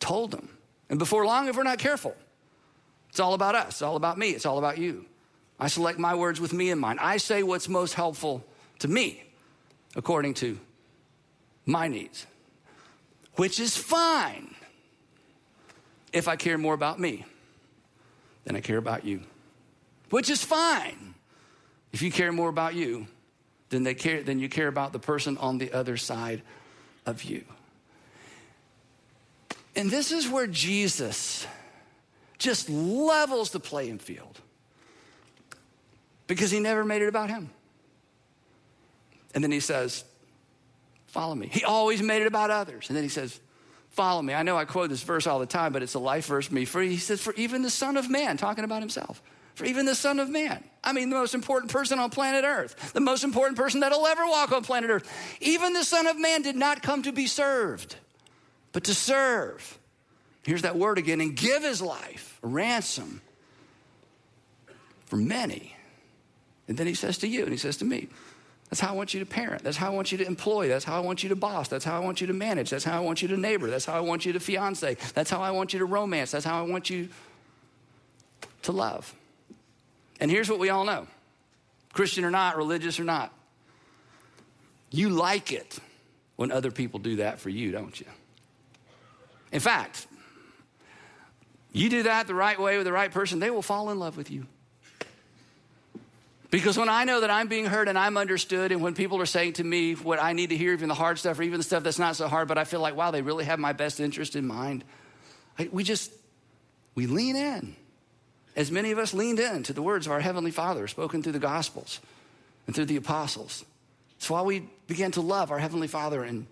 told 0.00 0.30
them. 0.30 0.48
And 0.90 0.98
before 0.98 1.24
long, 1.24 1.48
if 1.48 1.56
we're 1.56 1.62
not 1.62 1.78
careful, 1.78 2.16
it's 3.08 3.20
all 3.20 3.34
about 3.34 3.54
us, 3.54 3.68
it's 3.68 3.82
all 3.82 3.96
about 3.96 4.18
me, 4.18 4.30
it's 4.30 4.46
all 4.46 4.58
about 4.58 4.78
you. 4.78 5.06
I 5.58 5.68
select 5.68 5.98
my 5.98 6.14
words 6.14 6.40
with 6.40 6.52
me 6.52 6.70
in 6.70 6.78
mind. 6.78 7.00
I 7.00 7.16
say 7.16 7.42
what's 7.42 7.68
most 7.68 7.94
helpful 7.94 8.44
to 8.80 8.88
me 8.88 9.22
according 9.96 10.34
to 10.34 10.58
my 11.64 11.88
needs 11.88 12.26
which 13.36 13.58
is 13.58 13.76
fine 13.76 14.54
if 16.12 16.28
I 16.28 16.36
care 16.36 16.58
more 16.58 16.74
about 16.74 17.00
me 17.00 17.24
than 18.44 18.56
I 18.56 18.60
care 18.60 18.76
about 18.78 19.04
you, 19.04 19.22
which 20.10 20.30
is 20.30 20.44
fine 20.44 21.14
if 21.92 22.02
you 22.02 22.12
care 22.12 22.32
more 22.32 22.48
about 22.48 22.74
you 22.74 23.06
than 23.70 23.82
they 23.82 23.94
care 23.94 24.22
than 24.22 24.38
you 24.38 24.48
care 24.48 24.68
about 24.68 24.92
the 24.92 24.98
person 24.98 25.36
on 25.38 25.58
the 25.58 25.72
other 25.72 25.96
side 25.96 26.42
of 27.06 27.24
you. 27.24 27.44
And 29.76 29.90
this 29.90 30.12
is 30.12 30.28
where 30.28 30.46
Jesus 30.46 31.46
just 32.38 32.68
levels 32.68 33.50
the 33.50 33.60
playing 33.60 33.98
field 33.98 34.40
because 36.26 36.50
he 36.50 36.60
never 36.60 36.84
made 36.84 37.02
it 37.02 37.08
about 37.08 37.30
him. 37.30 37.50
And 39.34 39.42
then 39.42 39.50
he 39.50 39.60
says, 39.60 40.04
Follow 41.06 41.34
me. 41.36 41.46
He 41.46 41.62
always 41.62 42.02
made 42.02 42.22
it 42.22 42.26
about 42.26 42.50
others. 42.50 42.88
And 42.88 42.96
then 42.96 43.04
he 43.04 43.08
says, 43.08 43.40
Follow 43.90 44.20
me. 44.20 44.34
I 44.34 44.42
know 44.42 44.56
I 44.56 44.64
quote 44.64 44.90
this 44.90 45.02
verse 45.02 45.28
all 45.28 45.38
the 45.38 45.46
time, 45.46 45.72
but 45.72 45.82
it's 45.82 45.94
a 45.94 46.00
life 46.00 46.26
verse 46.26 46.48
for 46.48 46.54
me. 46.54 46.64
He 46.64 46.96
says, 46.96 47.20
For 47.20 47.32
even 47.34 47.62
the 47.62 47.70
Son 47.70 47.96
of 47.96 48.10
Man, 48.10 48.36
talking 48.36 48.64
about 48.64 48.82
himself, 48.82 49.22
for 49.54 49.64
even 49.64 49.86
the 49.86 49.94
Son 49.94 50.20
of 50.20 50.28
Man. 50.28 50.62
I 50.82 50.92
mean, 50.92 51.10
the 51.10 51.16
most 51.16 51.34
important 51.34 51.72
person 51.72 51.98
on 51.98 52.10
planet 52.10 52.44
Earth, 52.44 52.92
the 52.92 53.00
most 53.00 53.24
important 53.24 53.56
person 53.56 53.80
that'll 53.80 54.06
ever 54.06 54.26
walk 54.26 54.52
on 54.52 54.62
planet 54.62 54.90
Earth. 54.90 55.38
Even 55.40 55.72
the 55.72 55.84
Son 55.84 56.06
of 56.06 56.18
Man 56.18 56.42
did 56.42 56.56
not 56.56 56.82
come 56.82 57.02
to 57.02 57.12
be 57.12 57.26
served, 57.26 57.96
but 58.72 58.84
to 58.84 58.94
serve. 58.94 59.78
Here's 60.42 60.62
that 60.62 60.76
word 60.76 60.98
again 60.98 61.20
and 61.20 61.34
give 61.34 61.62
his 61.62 61.80
life, 61.80 62.38
a 62.42 62.46
ransom 62.46 63.22
for 65.06 65.16
many. 65.16 65.74
And 66.68 66.76
then 66.76 66.86
he 66.86 66.94
says 66.94 67.18
to 67.18 67.28
you, 67.28 67.42
and 67.42 67.50
he 67.50 67.56
says 67.56 67.78
to 67.78 67.84
me, 67.84 68.08
that's 68.68 68.80
how 68.80 68.88
I 68.88 68.92
want 68.92 69.14
you 69.14 69.20
to 69.20 69.26
parent. 69.26 69.62
That's 69.62 69.76
how 69.76 69.86
I 69.86 69.94
want 69.94 70.10
you 70.10 70.18
to 70.18 70.26
employ. 70.26 70.68
That's 70.68 70.84
how 70.84 70.96
I 70.96 71.00
want 71.00 71.22
you 71.22 71.28
to 71.28 71.36
boss. 71.36 71.68
That's 71.68 71.84
how 71.84 71.96
I 71.96 72.00
want 72.00 72.20
you 72.20 72.26
to 72.26 72.32
manage. 72.32 72.70
That's 72.70 72.84
how 72.84 72.96
I 72.96 73.00
want 73.00 73.22
you 73.22 73.28
to 73.28 73.36
neighbor. 73.36 73.70
That's 73.70 73.84
how 73.84 73.94
I 73.94 74.00
want 74.00 74.26
you 74.26 74.32
to 74.32 74.40
fiance. 74.40 74.96
That's 75.14 75.30
how 75.30 75.40
I 75.40 75.50
want 75.52 75.72
you 75.72 75.78
to 75.78 75.84
romance. 75.84 76.32
That's 76.32 76.44
how 76.44 76.58
I 76.58 76.68
want 76.68 76.90
you 76.90 77.08
to 78.62 78.72
love. 78.72 79.14
And 80.24 80.30
here's 80.30 80.48
what 80.48 80.58
we 80.58 80.70
all 80.70 80.86
know 80.86 81.06
Christian 81.92 82.24
or 82.24 82.30
not, 82.30 82.56
religious 82.56 82.98
or 82.98 83.04
not, 83.04 83.30
you 84.90 85.10
like 85.10 85.52
it 85.52 85.78
when 86.36 86.50
other 86.50 86.70
people 86.70 86.98
do 86.98 87.16
that 87.16 87.40
for 87.40 87.50
you, 87.50 87.70
don't 87.70 88.00
you? 88.00 88.06
In 89.52 89.60
fact, 89.60 90.06
you 91.74 91.90
do 91.90 92.04
that 92.04 92.26
the 92.26 92.34
right 92.34 92.58
way 92.58 92.78
with 92.78 92.86
the 92.86 92.92
right 92.92 93.10
person, 93.10 93.38
they 93.38 93.50
will 93.50 93.60
fall 93.60 93.90
in 93.90 93.98
love 93.98 94.16
with 94.16 94.30
you. 94.30 94.46
Because 96.50 96.78
when 96.78 96.88
I 96.88 97.04
know 97.04 97.20
that 97.20 97.30
I'm 97.30 97.48
being 97.48 97.66
heard 97.66 97.86
and 97.86 97.98
I'm 97.98 98.16
understood, 98.16 98.72
and 98.72 98.80
when 98.80 98.94
people 98.94 99.20
are 99.20 99.26
saying 99.26 99.52
to 99.54 99.64
me 99.64 99.92
what 99.92 100.22
I 100.22 100.32
need 100.32 100.48
to 100.48 100.56
hear, 100.56 100.72
even 100.72 100.88
the 100.88 100.94
hard 100.94 101.18
stuff 101.18 101.38
or 101.38 101.42
even 101.42 101.58
the 101.58 101.64
stuff 101.64 101.82
that's 101.82 101.98
not 101.98 102.16
so 102.16 102.28
hard, 102.28 102.48
but 102.48 102.56
I 102.56 102.64
feel 102.64 102.80
like, 102.80 102.96
wow, 102.96 103.10
they 103.10 103.20
really 103.20 103.44
have 103.44 103.58
my 103.58 103.74
best 103.74 104.00
interest 104.00 104.36
in 104.36 104.46
mind, 104.46 104.84
we 105.70 105.84
just, 105.84 106.10
we 106.94 107.06
lean 107.06 107.36
in. 107.36 107.76
As 108.56 108.70
many 108.70 108.92
of 108.92 108.98
us 108.98 109.12
leaned 109.12 109.40
in 109.40 109.62
to 109.64 109.72
the 109.72 109.82
words 109.82 110.06
of 110.06 110.12
our 110.12 110.20
Heavenly 110.20 110.50
Father 110.50 110.86
spoken 110.86 111.22
through 111.22 111.32
the 111.32 111.38
Gospels 111.38 112.00
and 112.66 112.74
through 112.74 112.86
the 112.86 112.96
apostles. 112.96 113.64
That's 114.16 114.30
why 114.30 114.42
we 114.42 114.68
began 114.86 115.10
to 115.12 115.20
love 115.20 115.50
our 115.50 115.58
Heavenly 115.58 115.88
Father 115.88 116.22
and 116.22 116.46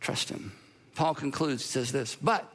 trust 0.00 0.30
Him. 0.30 0.52
Paul 0.94 1.14
concludes, 1.14 1.62
he 1.62 1.68
says 1.68 1.92
this, 1.92 2.16
but, 2.16 2.50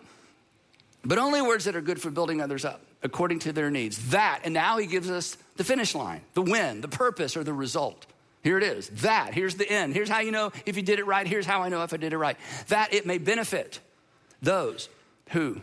but 1.05 1.19
only 1.19 1.41
words 1.41 1.65
that 1.65 1.75
are 1.75 1.81
good 1.81 2.01
for 2.01 2.09
building 2.09 2.41
others 2.41 2.65
up 2.65 2.81
according 3.03 3.39
to 3.39 3.53
their 3.53 3.69
needs. 3.69 4.09
That, 4.09 4.41
and 4.43 4.53
now 4.53 4.77
he 4.77 4.85
gives 4.87 5.09
us 5.09 5.37
the 5.57 5.63
finish 5.63 5.95
line, 5.95 6.21
the 6.33 6.41
win, 6.41 6.81
the 6.81 6.87
purpose, 6.87 7.35
or 7.37 7.43
the 7.43 7.53
result. 7.53 8.05
Here 8.43 8.57
it 8.57 8.63
is. 8.63 8.89
That. 8.89 9.33
Here's 9.33 9.55
the 9.55 9.69
end. 9.69 9.93
Here's 9.93 10.09
how 10.09 10.19
you 10.19 10.31
know 10.31 10.51
if 10.65 10.75
you 10.75 10.81
did 10.81 10.99
it 10.99 11.05
right. 11.05 11.27
Here's 11.27 11.45
how 11.45 11.61
I 11.61 11.69
know 11.69 11.83
if 11.83 11.93
I 11.93 11.97
did 11.97 12.13
it 12.13 12.17
right. 12.17 12.37
That 12.69 12.93
it 12.93 13.05
may 13.05 13.17
benefit 13.17 13.79
those 14.41 14.89
who 15.29 15.61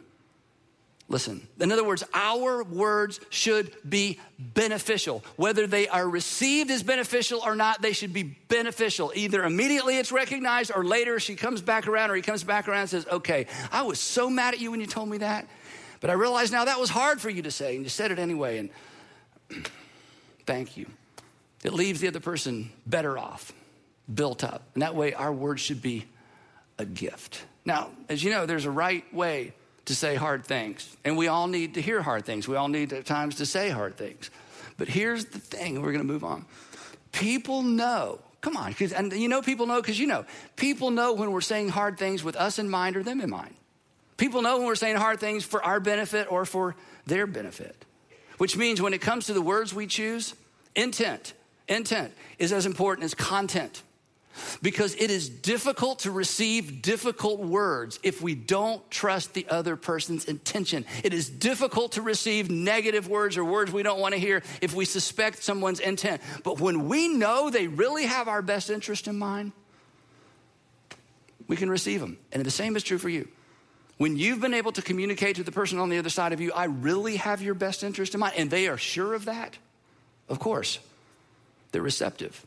listen. 1.09 1.47
In 1.59 1.73
other 1.73 1.85
words, 1.85 2.05
our 2.13 2.63
words 2.63 3.21
should 3.31 3.75
be 3.89 4.21
beneficial. 4.39 5.25
Whether 5.37 5.67
they 5.67 5.89
are 5.89 6.09
received 6.09 6.71
as 6.71 6.83
beneficial 6.83 7.41
or 7.45 7.57
not, 7.57 7.81
they 7.81 7.93
should 7.93 8.13
be 8.13 8.23
beneficial. 8.23 9.13
Either 9.15 9.45
immediately 9.45 9.99
it's 9.99 10.13
recognized 10.13 10.71
or 10.75 10.85
later 10.85 11.19
she 11.19 11.35
comes 11.35 11.61
back 11.61 11.89
around 11.89 12.11
or 12.11 12.15
he 12.15 12.23
comes 12.23 12.45
back 12.45 12.69
around 12.69 12.83
and 12.83 12.91
says, 12.91 13.07
Okay, 13.07 13.47
I 13.73 13.83
was 13.83 13.99
so 13.99 14.29
mad 14.29 14.55
at 14.55 14.61
you 14.61 14.71
when 14.71 14.81
you 14.81 14.87
told 14.87 15.09
me 15.09 15.19
that, 15.19 15.49
but 16.01 16.11
I 16.11 16.13
realize 16.13 16.53
now 16.53 16.67
that 16.67 16.79
was 16.79 16.91
hard 16.91 17.21
for 17.21 17.31
you 17.31 17.43
to 17.43 17.51
say, 17.51 17.75
and 17.75 17.85
you 17.85 17.91
said 17.91 18.11
it 18.11 18.19
anyway, 18.19 18.59
and 18.59 18.71
thank 20.47 20.77
you. 20.77 20.87
It 21.65 21.73
leaves 21.73 22.01
the 22.01 22.09
other 22.09 22.21
person 22.21 22.71
better 22.87 23.19
off, 23.19 23.53
built 24.13 24.45
up. 24.45 24.63
And 24.75 24.83
that 24.83 24.95
way, 24.95 25.13
our 25.13 25.33
words 25.33 25.61
should 25.61 25.83
be 25.83 26.07
a 26.79 26.85
gift. 26.85 27.45
Now, 27.65 27.91
as 28.09 28.23
you 28.23 28.31
know, 28.31 28.47
there's 28.47 28.65
a 28.65 28.71
right 28.71 29.13
way 29.13 29.53
to 29.89 29.95
say 29.95 30.15
hard 30.15 30.45
things, 30.45 30.97
and 31.05 31.17
we 31.17 31.29
all 31.29 31.47
need 31.47 31.75
to 31.75 31.83
hear 31.83 32.01
hard 32.01 32.25
things. 32.25 32.49
We 32.49 32.57
all 32.57 32.69
need 32.69 32.93
at 32.93 33.05
times 33.05 33.37
to 33.37 33.47
say 33.47 33.69
hard 33.69 33.97
things. 33.97 34.31
But 34.77 34.89
here's 34.89 35.27
the 35.27 35.39
thing, 35.39 35.83
we're 35.83 35.93
gonna 35.93 36.05
move 36.05 36.25
on. 36.25 36.47
People 37.13 37.63
know, 37.63 38.21
come 38.41 38.57
on, 38.57 38.75
and 38.95 39.13
you 39.13 39.29
know 39.29 39.43
people 39.43 39.67
know 39.67 39.81
because 39.81 39.99
you 39.99 40.07
know, 40.07 40.25
people 40.57 40.91
know 40.91 41.13
when 41.13 41.33
we're 41.33 41.41
saying 41.41 41.71
hard 41.71 41.99
things 41.99 42.23
with 42.23 42.37
us 42.37 42.59
in 42.59 42.71
mind 42.71 42.97
or 42.97 43.03
them 43.03 43.21
in 43.21 43.29
mind. 43.31 43.55
People 44.17 44.43
know 44.43 44.59
when 44.59 44.67
we're 44.67 44.75
saying 44.75 44.97
hard 44.97 45.21
things 45.21 45.45
for 45.45 45.63
our 45.63 45.81
benefit 45.81 46.31
or 46.31 46.45
for 46.45 46.77
their 47.07 47.27
benefit, 47.27 47.85
which 48.39 48.57
means 48.57 48.81
when 48.81 48.95
it 48.95 49.01
comes 49.01 49.27
to 49.27 49.33
the 49.33 49.43
words 49.43 49.75
we 49.75 49.87
choose, 49.87 50.35
intent 50.75 51.35
Intent 51.69 52.15
is 52.39 52.53
as 52.53 52.67
important 52.67 53.05
as 53.05 53.15
content 53.15 53.83
because 54.63 54.95
it 54.95 55.11
is 55.11 55.29
difficult 55.29 56.01
to 56.01 56.11
receive 56.11 56.83
difficult 56.83 57.41
words 57.41 57.99
if 58.03 58.23
we 58.23 58.35
don't 58.35 58.89
trust 58.91 59.35
the 59.35 59.47
other 59.49 59.77
person's 59.77 60.25
intention. 60.25 60.85
It 61.05 61.13
is 61.13 61.29
difficult 61.29 61.93
to 61.93 62.03
receive 62.03 62.51
negative 62.51 63.09
words 63.09 63.37
or 63.37 63.45
words 63.45 63.73
we 63.73 63.83
don't 63.83 64.01
want 64.01 64.15
to 64.15 64.21
hear 64.21 64.43
if 64.61 64.75
we 64.75 64.85
suspect 64.85 65.43
someone's 65.43 65.81
intent. 65.81 66.23
But 66.45 66.61
when 66.61 66.89
we 66.89 67.09
know 67.09 67.51
they 67.51 67.67
really 67.67 68.07
have 68.07 68.29
our 68.29 68.43
best 68.43 68.71
interest 68.71 69.09
in 69.09 69.19
mind, 69.19 69.53
we 71.47 71.57
can 71.57 71.71
receive 71.71 72.01
them. 72.01 72.19
And 72.33 72.45
the 72.45 72.51
same 72.51 72.77
is 72.77 72.83
true 72.83 72.99
for 72.99 73.09
you. 73.09 73.29
When 73.97 74.17
you've 74.17 74.41
been 74.41 74.55
able 74.55 74.71
to 74.73 74.83
communicate 74.83 75.37
to 75.37 75.43
the 75.43 75.51
person 75.51 75.79
on 75.81 75.89
the 75.89 75.99
other 75.99 76.11
side 76.11 76.33
of 76.33 76.41
you, 76.41 76.53
I 76.53 76.67
really 76.67 77.17
have 77.17 77.43
your 77.43 77.55
best 77.55 77.83
interest 77.83 78.15
in 78.15 78.21
mind, 78.21 78.35
and 78.37 78.49
they 78.49 78.69
are 78.69 78.77
sure 78.77 79.15
of 79.15 79.25
that, 79.25 79.59
of 80.29 80.39
course, 80.39 80.79
they're 81.73 81.83
receptive. 81.83 82.45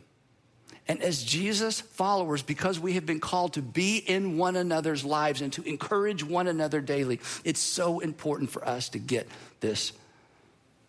And 0.88 1.02
as 1.02 1.24
Jesus 1.24 1.80
followers, 1.80 2.42
because 2.42 2.80
we 2.80 2.94
have 2.94 3.06
been 3.06 3.20
called 3.20 3.54
to 3.54 3.62
be 3.62 3.98
in 3.98 4.38
one 4.38 4.56
another's 4.56 5.06
lives 5.06 5.42
and 5.42 5.54
to 5.54 5.64
encourage 5.64 6.24
one 6.24 6.48
another 6.48 6.82
daily, 6.82 7.20
it's 7.44 7.60
so 7.60 8.00
important 8.00 8.50
for 8.50 8.68
us 8.68 8.90
to 8.90 9.00
get 9.00 9.28
this 9.60 9.94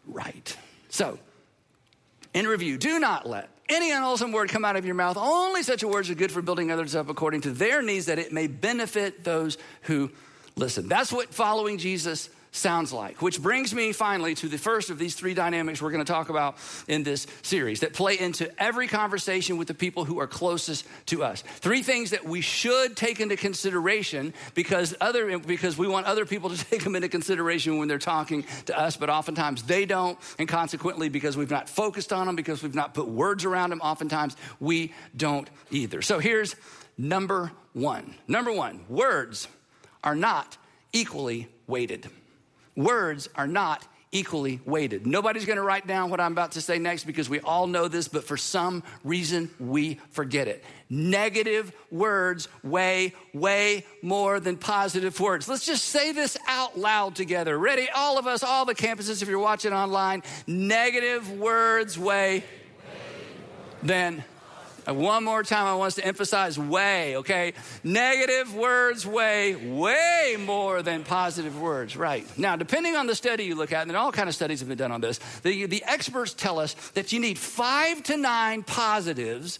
right. 0.06 0.56
So, 0.88 1.18
in 2.34 2.46
review, 2.46 2.78
do 2.78 2.98
not 2.98 3.28
let 3.28 3.50
any 3.68 3.92
unwholesome 3.92 4.32
word 4.32 4.48
come 4.48 4.64
out 4.64 4.76
of 4.76 4.84
your 4.84 4.94
mouth. 4.94 5.16
Only 5.16 5.62
such 5.62 5.84
words 5.84 6.10
are 6.10 6.14
good 6.14 6.32
for 6.32 6.42
building 6.42 6.70
others 6.70 6.94
up 6.94 7.08
according 7.08 7.42
to 7.42 7.50
their 7.50 7.82
needs, 7.82 8.06
that 8.06 8.18
it 8.18 8.32
may 8.32 8.46
benefit 8.46 9.24
those 9.24 9.58
who 9.82 10.10
listen. 10.56 10.88
That's 10.88 11.12
what 11.12 11.32
following 11.32 11.78
Jesus 11.78 12.28
sounds 12.52 12.92
like. 12.92 13.22
Which 13.22 13.42
brings 13.42 13.74
me 13.74 13.92
finally 13.92 14.34
to 14.36 14.46
the 14.46 14.58
first 14.58 14.90
of 14.90 14.98
these 14.98 15.14
three 15.14 15.32
dynamics 15.32 15.80
we're 15.80 15.90
going 15.90 16.04
to 16.04 16.12
talk 16.12 16.28
about 16.28 16.56
in 16.86 17.02
this 17.02 17.26
series 17.40 17.80
that 17.80 17.94
play 17.94 18.18
into 18.18 18.48
every 18.62 18.86
conversation 18.86 19.56
with 19.56 19.68
the 19.68 19.74
people 19.74 20.04
who 20.04 20.20
are 20.20 20.26
closest 20.26 20.86
to 21.06 21.24
us. 21.24 21.42
Three 21.42 21.82
things 21.82 22.10
that 22.10 22.24
we 22.24 22.42
should 22.42 22.94
take 22.94 23.20
into 23.20 23.36
consideration 23.36 24.34
because 24.54 24.94
other 25.00 25.38
because 25.38 25.78
we 25.78 25.88
want 25.88 26.06
other 26.06 26.26
people 26.26 26.50
to 26.50 26.64
take 26.70 26.84
them 26.84 26.94
into 26.94 27.08
consideration 27.08 27.78
when 27.78 27.88
they're 27.88 27.98
talking 27.98 28.44
to 28.66 28.78
us, 28.78 28.96
but 28.98 29.08
oftentimes 29.08 29.62
they 29.62 29.86
don't, 29.86 30.18
and 30.38 30.46
consequently 30.46 31.08
because 31.08 31.36
we've 31.36 31.50
not 31.50 31.70
focused 31.70 32.12
on 32.12 32.26
them, 32.26 32.36
because 32.36 32.62
we've 32.62 32.74
not 32.74 32.92
put 32.92 33.08
words 33.08 33.46
around 33.46 33.70
them, 33.70 33.80
oftentimes 33.80 34.36
we 34.60 34.92
don't 35.16 35.48
either. 35.70 36.02
So 36.02 36.18
here's 36.18 36.54
number 36.98 37.50
1. 37.72 38.14
Number 38.28 38.52
1, 38.52 38.84
words 38.90 39.48
are 40.04 40.14
not 40.14 40.58
equally 40.92 41.48
weighted 41.66 42.10
words 42.76 43.28
are 43.34 43.46
not 43.46 43.86
equally 44.14 44.60
weighted. 44.66 45.06
Nobody's 45.06 45.46
gonna 45.46 45.62
write 45.62 45.86
down 45.86 46.10
what 46.10 46.20
I'm 46.20 46.32
about 46.32 46.52
to 46.52 46.60
say 46.60 46.78
next 46.78 47.04
because 47.04 47.30
we 47.30 47.40
all 47.40 47.66
know 47.66 47.88
this, 47.88 48.08
but 48.08 48.24
for 48.24 48.36
some 48.36 48.82
reason 49.02 49.50
we 49.58 49.98
forget 50.10 50.48
it. 50.48 50.62
Negative 50.90 51.72
words 51.90 52.48
weigh 52.62 53.14
way 53.32 53.86
more 54.02 54.38
than 54.38 54.58
positive 54.58 55.18
words. 55.18 55.48
Let's 55.48 55.64
just 55.64 55.86
say 55.86 56.12
this 56.12 56.36
out 56.46 56.78
loud 56.78 57.14
together. 57.16 57.58
Ready? 57.58 57.88
All 57.94 58.18
of 58.18 58.26
us, 58.26 58.42
all 58.42 58.66
the 58.66 58.74
campuses, 58.74 59.22
if 59.22 59.28
you're 59.28 59.38
watching 59.38 59.72
online, 59.72 60.22
negative 60.46 61.30
words 61.32 61.98
weigh 61.98 62.44
than 63.82 64.22
one 64.86 65.24
more 65.24 65.42
time, 65.42 65.66
I 65.66 65.74
want 65.74 65.88
us 65.88 65.94
to 65.96 66.04
emphasize 66.04 66.58
way, 66.58 67.16
okay? 67.18 67.52
Negative 67.84 68.54
words 68.54 69.06
weigh 69.06 69.54
way 69.54 70.36
more 70.38 70.82
than 70.82 71.04
positive 71.04 71.60
words, 71.60 71.96
right? 71.96 72.26
Now, 72.38 72.56
depending 72.56 72.96
on 72.96 73.06
the 73.06 73.14
study 73.14 73.44
you 73.44 73.54
look 73.54 73.72
at, 73.72 73.86
and 73.86 73.96
all 73.96 74.12
kind 74.12 74.28
of 74.28 74.34
studies 74.34 74.60
have 74.60 74.68
been 74.68 74.78
done 74.78 74.92
on 74.92 75.00
this, 75.00 75.18
the, 75.42 75.66
the 75.66 75.84
experts 75.84 76.34
tell 76.34 76.58
us 76.58 76.74
that 76.90 77.12
you 77.12 77.20
need 77.20 77.38
five 77.38 78.02
to 78.04 78.16
nine 78.16 78.62
positives 78.62 79.58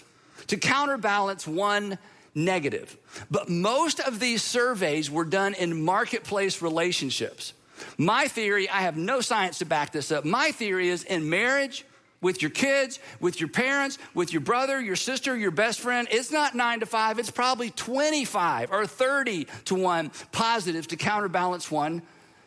to 0.48 0.56
counterbalance 0.56 1.46
one 1.46 1.98
negative. 2.34 2.96
But 3.30 3.48
most 3.48 4.00
of 4.00 4.18
these 4.18 4.42
surveys 4.42 5.10
were 5.10 5.24
done 5.24 5.54
in 5.54 5.82
marketplace 5.82 6.62
relationships. 6.62 7.52
My 7.98 8.28
theory, 8.28 8.68
I 8.68 8.82
have 8.82 8.96
no 8.96 9.20
science 9.20 9.58
to 9.58 9.66
back 9.66 9.92
this 9.92 10.10
up. 10.12 10.24
My 10.24 10.52
theory 10.52 10.88
is 10.88 11.04
in 11.04 11.28
marriage, 11.28 11.84
with 12.22 12.40
your 12.40 12.50
kids, 12.50 12.98
with 13.20 13.40
your 13.40 13.50
parents, 13.50 13.98
with 14.14 14.32
your 14.32 14.40
brother, 14.40 14.80
your 14.80 14.96
sister, 14.96 15.36
your 15.36 15.50
best 15.50 15.80
friend. 15.80 16.08
It's 16.10 16.30
not 16.30 16.54
nine 16.54 16.80
to 16.80 16.86
five, 16.86 17.18
it's 17.18 17.30
probably 17.30 17.70
25 17.70 18.72
or 18.72 18.86
30 18.86 19.46
to 19.66 19.74
one 19.74 20.10
positive 20.30 20.86
to 20.88 20.96
counterbalance 20.96 21.70
one 21.70 22.00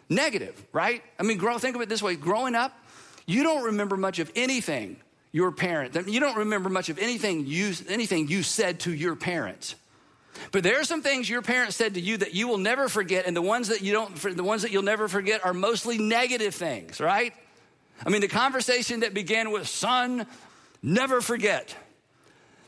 negative, 0.09 0.65
right? 0.71 1.03
I 1.19 1.23
mean, 1.23 1.37
grow, 1.37 1.59
think 1.59 1.75
of 1.75 1.81
it 1.81 1.89
this 1.89 2.01
way 2.01 2.15
growing 2.15 2.55
up, 2.55 2.75
you 3.27 3.43
don't 3.43 3.65
remember 3.65 3.97
much 3.97 4.19
of 4.19 4.31
anything 4.35 4.97
your 5.31 5.51
parent, 5.51 5.93
you 6.07 6.19
don't 6.21 6.37
remember 6.37 6.69
much 6.69 6.89
of 6.89 6.97
anything 6.97 7.45
you, 7.45 7.73
anything 7.89 8.29
you 8.29 8.41
said 8.41 8.79
to 8.81 8.93
your 8.93 9.15
parents. 9.15 9.75
But 10.51 10.63
there 10.63 10.79
are 10.79 10.83
some 10.83 11.01
things 11.01 11.29
your 11.29 11.41
parents 11.41 11.75
said 11.75 11.95
to 11.95 12.01
you 12.01 12.17
that 12.17 12.33
you 12.33 12.47
will 12.47 12.57
never 12.57 12.87
forget, 12.87 13.25
and 13.25 13.35
the 13.35 13.41
ones 13.41 13.69
that 13.69 13.81
you 13.81 13.93
don't, 13.93 14.15
the 14.15 14.43
ones 14.43 14.61
that 14.61 14.71
you'll 14.71 14.83
never 14.83 15.07
forget 15.07 15.45
are 15.45 15.53
mostly 15.53 15.97
negative 15.97 16.55
things, 16.55 16.99
right? 16.99 17.33
I 18.03 18.09
mean, 18.09 18.21
the 18.21 18.27
conversation 18.27 19.01
that 19.01 19.13
began 19.13 19.51
with, 19.51 19.67
son, 19.67 20.25
never 20.81 21.21
forget. 21.21 21.75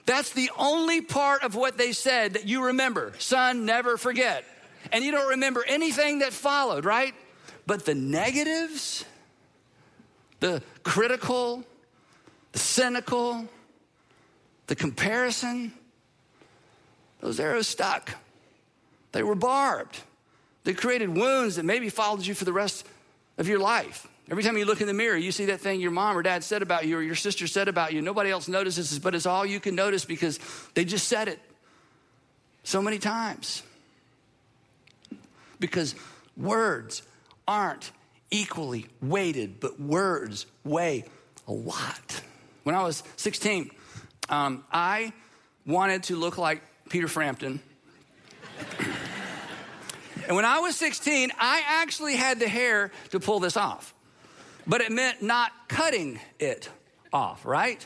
That's 0.05 0.29
the 0.31 0.51
only 0.57 1.01
part 1.01 1.43
of 1.43 1.55
what 1.55 1.77
they 1.77 1.91
said 1.91 2.33
that 2.33 2.47
you 2.47 2.65
remember. 2.65 3.13
Son, 3.19 3.65
never 3.65 3.97
forget. 3.97 4.45
And 4.91 5.03
you 5.03 5.11
don't 5.11 5.29
remember 5.29 5.65
anything 5.67 6.19
that 6.19 6.31
followed, 6.31 6.85
right? 6.85 7.13
But 7.65 7.85
the 7.85 7.93
negatives, 7.93 9.03
the 10.39 10.63
critical, 10.83 11.65
the 12.53 12.59
cynical, 12.59 13.47
the 14.67 14.75
comparison, 14.75 15.73
those 17.19 17.39
arrows 17.39 17.67
stuck. 17.67 18.11
They 19.11 19.23
were 19.23 19.35
barbed. 19.35 19.99
They 20.63 20.73
created 20.73 21.15
wounds 21.15 21.57
that 21.57 21.63
maybe 21.63 21.89
followed 21.89 22.25
you 22.25 22.33
for 22.33 22.45
the 22.45 22.53
rest 22.53 22.85
of 23.37 23.47
your 23.47 23.59
life. 23.59 24.07
Every 24.29 24.43
time 24.43 24.57
you 24.57 24.65
look 24.65 24.81
in 24.81 24.87
the 24.87 24.93
mirror, 24.93 25.15
you 25.15 25.31
see 25.31 25.45
that 25.45 25.61
thing 25.61 25.79
your 25.79 25.91
mom 25.91 26.17
or 26.17 26.21
dad 26.21 26.43
said 26.43 26.61
about 26.61 26.85
you 26.85 26.97
or 26.97 27.01
your 27.01 27.15
sister 27.15 27.47
said 27.47 27.69
about 27.69 27.93
you. 27.93 28.01
Nobody 28.01 28.29
else 28.29 28.49
notices, 28.49 28.99
but 28.99 29.15
it's 29.15 29.25
all 29.25 29.45
you 29.45 29.61
can 29.61 29.73
notice 29.73 30.03
because 30.03 30.39
they 30.73 30.83
just 30.83 31.07
said 31.07 31.29
it 31.29 31.39
so 32.63 32.81
many 32.81 32.99
times. 32.99 33.63
Because 35.61 35.95
words 36.35 37.03
aren't 37.47 37.91
equally 38.29 38.87
weighted, 39.01 39.61
but 39.61 39.79
words 39.79 40.45
weigh 40.65 41.05
a 41.47 41.53
lot. 41.53 42.21
When 42.63 42.75
I 42.75 42.83
was 42.83 43.03
16, 43.15 43.71
um, 44.27 44.65
I 44.69 45.13
wanted 45.65 46.03
to 46.03 46.17
look 46.17 46.37
like 46.37 46.61
Peter 46.89 47.07
Frampton. 47.07 47.61
and 50.27 50.35
when 50.35 50.43
I 50.43 50.59
was 50.59 50.75
16, 50.75 51.31
I 51.39 51.63
actually 51.65 52.17
had 52.17 52.39
the 52.39 52.49
hair 52.49 52.91
to 53.11 53.21
pull 53.21 53.39
this 53.39 53.55
off 53.55 53.93
but 54.67 54.81
it 54.81 54.91
meant 54.91 55.21
not 55.21 55.51
cutting 55.67 56.19
it 56.39 56.69
off, 57.13 57.45
right? 57.45 57.85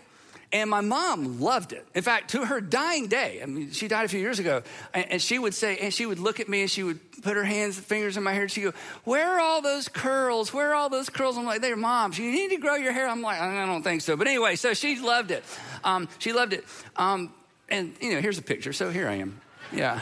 And 0.54 0.70
my 0.70 0.82
mom 0.82 1.39
loved 1.39 1.72
it. 1.72 1.88
In 1.96 2.02
fact, 2.02 2.32
to 2.32 2.44
her 2.44 2.60
dying 2.60 3.08
day, 3.08 3.39
I 3.41 3.46
mean, 3.46 3.72
she 3.72 3.88
died 3.88 4.04
a 4.04 4.10
few 4.10 4.20
years 4.20 4.38
ago, 4.38 4.63
and, 4.94 5.22
she 5.22 5.39
would 5.39 5.54
say, 5.54 5.78
and 5.78 5.94
she 5.94 6.06
would 6.06 6.20
look 6.20 6.41
at 6.41 6.50
me 6.50 6.62
and 6.62 6.70
she 6.70 6.84
would 6.84 7.00
put 7.22 7.38
her 7.38 7.44
hands, 7.46 7.78
and 7.78 7.86
fingers 7.86 8.17
in 8.17 8.24
my 8.24 8.34
hair, 8.34 8.41
and 8.41 8.52
she'd 8.52 8.63
go, 8.63 8.74
Where 9.06 9.36
are 9.36 9.39
all 9.39 9.62
those 9.62 9.88
curls? 9.88 10.54
Where 10.54 10.72
are 10.72 10.74
all 10.74 10.89
those 10.89 11.10
curls? 11.10 11.38
I'm 11.38 11.46
like, 11.46 11.62
They're 11.62 11.78
mom. 11.78 12.12
You 12.15 12.32
need 12.32 12.50
to 12.50 12.58
grow 12.58 12.76
your 12.76 12.91
hair. 12.91 13.08
I'm 13.08 13.22
like, 13.22 13.39
I 13.39 13.65
don't 13.65 13.84
think 13.84 14.02
so. 14.02 14.17
But 14.17 14.28
anyway, 14.28 14.58
so 14.58 14.74
she 14.74 15.00
loved 15.00 15.32
it. 15.32 15.46
Um, 15.86 16.10
she 16.20 16.34
loved 16.34 16.52
it. 16.52 16.65
Um, 16.98 17.34
and, 17.70 17.94
you 18.02 18.13
know, 18.13 18.20
here's 18.20 18.38
a 18.38 18.41
picture. 18.41 18.74
So 18.74 18.89
here 18.89 19.08
I 19.08 19.15
am. 19.15 19.39
Yeah. 19.72 20.02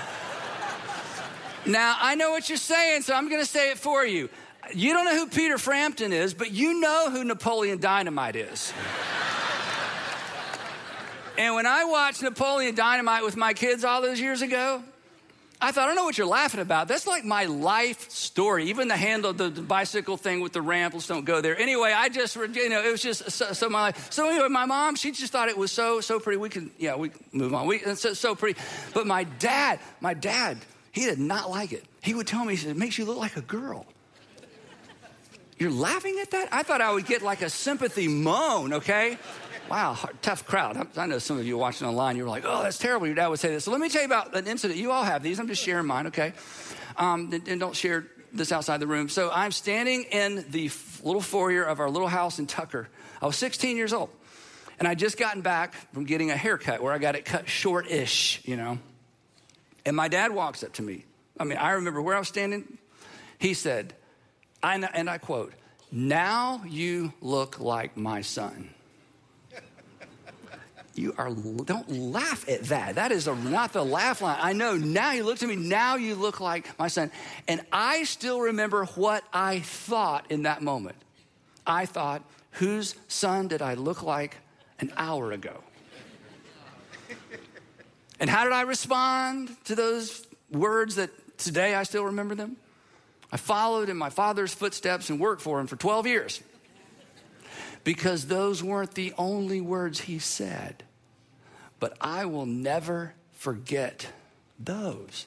now, 1.67 1.95
I 1.99 2.15
know 2.15 2.31
what 2.31 2.49
you're 2.49 2.57
saying, 2.57 3.03
so 3.03 3.13
I'm 3.13 3.29
going 3.29 3.41
to 3.41 3.47
say 3.49 3.69
it 3.69 3.77
for 3.77 4.03
you. 4.03 4.29
You 4.73 4.93
don't 4.93 5.05
know 5.05 5.15
who 5.15 5.27
Peter 5.27 5.57
Frampton 5.57 6.13
is, 6.13 6.33
but 6.33 6.51
you 6.51 6.79
know 6.79 7.09
who 7.09 7.23
Napoleon 7.23 7.79
Dynamite 7.79 8.35
is. 8.35 8.73
And 11.37 11.55
when 11.55 11.65
I 11.65 11.85
watched 11.85 12.21
Napoleon 12.21 12.75
Dynamite 12.75 13.23
with 13.23 13.37
my 13.37 13.53
kids 13.53 13.83
all 13.83 14.01
those 14.01 14.19
years 14.19 14.41
ago, 14.41 14.83
I 15.61 15.71
thought, 15.71 15.83
I 15.83 15.87
don't 15.87 15.95
know 15.95 16.05
what 16.05 16.17
you're 16.17 16.27
laughing 16.27 16.61
about. 16.61 16.87
That's 16.87 17.07
like 17.07 17.25
my 17.25 17.45
life 17.45 18.09
story. 18.11 18.69
Even 18.69 18.87
the 18.87 18.95
handle, 18.95 19.33
the, 19.33 19.49
the 19.49 19.61
bicycle 19.61 20.15
thing 20.15 20.39
with 20.39 20.53
the 20.53 20.61
ramp, 20.61 20.93
let's 20.93 21.07
don't 21.07 21.25
go 21.25 21.41
there. 21.41 21.57
Anyway, 21.57 21.91
I 21.91 22.07
just, 22.07 22.35
you 22.35 22.69
know, 22.69 22.81
it 22.81 22.91
was 22.91 23.01
just 23.01 23.29
so, 23.31 23.51
so, 23.51 23.69
my 23.69 23.81
life. 23.81 24.11
So 24.11 24.29
anyway, 24.29 24.47
my 24.47 24.65
mom, 24.65 24.95
she 24.95 25.11
just 25.11 25.33
thought 25.33 25.49
it 25.49 25.57
was 25.57 25.71
so, 25.71 25.99
so 25.99 26.19
pretty. 26.19 26.37
We 26.37 26.49
can, 26.49 26.71
yeah, 26.77 26.95
we 26.95 27.11
move 27.33 27.53
on. 27.53 27.67
We, 27.67 27.77
it's 27.77 28.01
so, 28.01 28.13
so 28.13 28.35
pretty. 28.35 28.59
But 28.93 29.07
my 29.07 29.25
dad, 29.25 29.79
my 29.99 30.13
dad, 30.13 30.59
he 30.91 31.05
did 31.05 31.19
not 31.19 31.49
like 31.49 31.73
it. 31.73 31.83
He 32.01 32.13
would 32.13 32.27
tell 32.27 32.45
me, 32.45 32.53
he 32.53 32.57
said, 32.57 32.71
it 32.71 32.77
makes 32.77 32.97
you 32.97 33.03
look 33.03 33.17
like 33.17 33.35
a 33.35 33.41
girl. 33.41 33.85
You're 35.59 35.71
laughing 35.71 36.17
at 36.21 36.31
that? 36.31 36.47
I 36.53 36.63
thought 36.63 36.79
I 36.79 36.91
would 36.91 37.05
get 37.05 37.21
like 37.21 37.41
a 37.41 37.49
sympathy 37.49 38.07
moan, 38.07 38.73
okay? 38.73 39.17
Wow, 39.69 39.97
tough 40.21 40.45
crowd. 40.45 40.87
I 40.97 41.05
know 41.05 41.19
some 41.19 41.37
of 41.37 41.45
you 41.45 41.57
watching 41.57 41.85
online, 41.85 42.15
you 42.15 42.23
were 42.23 42.29
like, 42.29 42.43
oh, 42.47 42.63
that's 42.63 42.77
terrible. 42.77 43.05
Your 43.05 43.15
dad 43.15 43.27
would 43.27 43.39
say 43.39 43.49
this. 43.49 43.65
So 43.65 43.71
let 43.71 43.81
me 43.81 43.89
tell 43.89 44.01
you 44.01 44.07
about 44.07 44.35
an 44.35 44.47
incident. 44.47 44.79
You 44.79 44.91
all 44.91 45.03
have 45.03 45.21
these. 45.21 45.37
I'm 45.37 45.47
just 45.47 45.61
sharing 45.61 45.85
mine, 45.85 46.07
okay? 46.07 46.33
Um, 46.95 47.31
and, 47.45 47.59
don't 47.59 47.75
share 47.75 48.07
this 48.31 48.53
outside 48.53 48.79
the 48.79 48.87
room. 48.87 49.09
So 49.09 49.29
I'm 49.31 49.51
standing 49.51 50.03
in 50.03 50.45
the 50.49 50.71
little 51.03 51.21
foyer 51.21 51.63
of 51.63 51.81
our 51.81 51.89
little 51.89 52.07
house 52.07 52.39
in 52.39 52.47
Tucker. 52.47 52.87
I 53.21 53.25
was 53.25 53.35
16 53.35 53.75
years 53.75 53.91
old. 53.91 54.09
And 54.79 54.87
I'd 54.87 54.97
just 54.97 55.17
gotten 55.17 55.41
back 55.41 55.75
from 55.93 56.05
getting 56.05 56.31
a 56.31 56.37
haircut 56.37 56.81
where 56.81 56.93
I 56.93 56.99
got 56.99 57.15
it 57.15 57.25
cut 57.25 57.49
short 57.49 57.91
ish, 57.91 58.41
you 58.45 58.55
know. 58.55 58.79
And 59.85 59.93
my 59.93 60.07
dad 60.07 60.31
walks 60.31 60.63
up 60.63 60.71
to 60.73 60.81
me. 60.81 61.03
I 61.37 61.43
mean, 61.43 61.57
I 61.57 61.71
remember 61.71 62.01
where 62.01 62.15
I 62.15 62.19
was 62.19 62.29
standing. 62.29 62.77
He 63.39 63.53
said, 63.53 63.93
and 64.63 65.09
I 65.09 65.17
quote, 65.17 65.53
Now 65.91 66.61
you 66.67 67.13
look 67.21 67.59
like 67.59 67.97
my 67.97 68.21
son. 68.21 68.69
You 70.99 71.15
are 71.17 71.31
don't 71.31 71.89
laugh 71.89 72.47
at 72.49 72.63
that. 72.65 72.95
That 72.95 73.13
is 73.13 73.27
a, 73.27 73.35
not 73.35 73.71
the 73.71 73.85
laugh 73.85 74.21
line. 74.21 74.37
I 74.41 74.51
know 74.51 74.75
now 74.75 75.13
you 75.13 75.23
look 75.23 75.41
at 75.41 75.47
me 75.47 75.55
now 75.55 75.95
you 75.95 76.13
look 76.13 76.41
like 76.41 76.77
my 76.77 76.89
son. 76.89 77.09
And 77.47 77.61
i 77.71 78.03
still 78.03 78.41
remember 78.41 78.83
what 78.83 79.23
i 79.31 79.59
thought 79.59 80.29
in 80.29 80.43
that 80.43 80.61
moment. 80.61 80.97
I 81.65 81.85
thought 81.85 82.21
whose 82.51 82.95
son 83.07 83.47
did 83.47 83.61
i 83.61 83.75
look 83.75 84.03
like 84.03 84.37
an 84.79 84.91
hour 84.97 85.31
ago? 85.31 85.63
And 88.19 88.29
how 88.29 88.43
did 88.43 88.51
i 88.51 88.63
respond 88.63 89.55
to 89.65 89.75
those 89.75 90.27
words 90.51 90.95
that 90.95 91.11
today 91.37 91.75
i 91.75 91.83
still 91.83 92.03
remember 92.03 92.35
them 92.35 92.57
i 93.31 93.37
followed 93.37 93.89
in 93.89 93.97
my 93.97 94.09
father's 94.09 94.53
footsteps 94.53 95.09
and 95.09 95.19
worked 95.19 95.41
for 95.41 95.59
him 95.59 95.67
for 95.67 95.75
12 95.75 96.07
years 96.07 96.41
because 97.83 98.27
those 98.27 98.63
weren't 98.63 98.93
the 98.93 99.13
only 99.17 99.61
words 99.61 100.01
he 100.01 100.19
said. 100.19 100.83
But 101.79 101.97
I 102.01 102.25
will 102.25 102.45
never 102.45 103.13
forget 103.33 104.07
those 104.59 105.25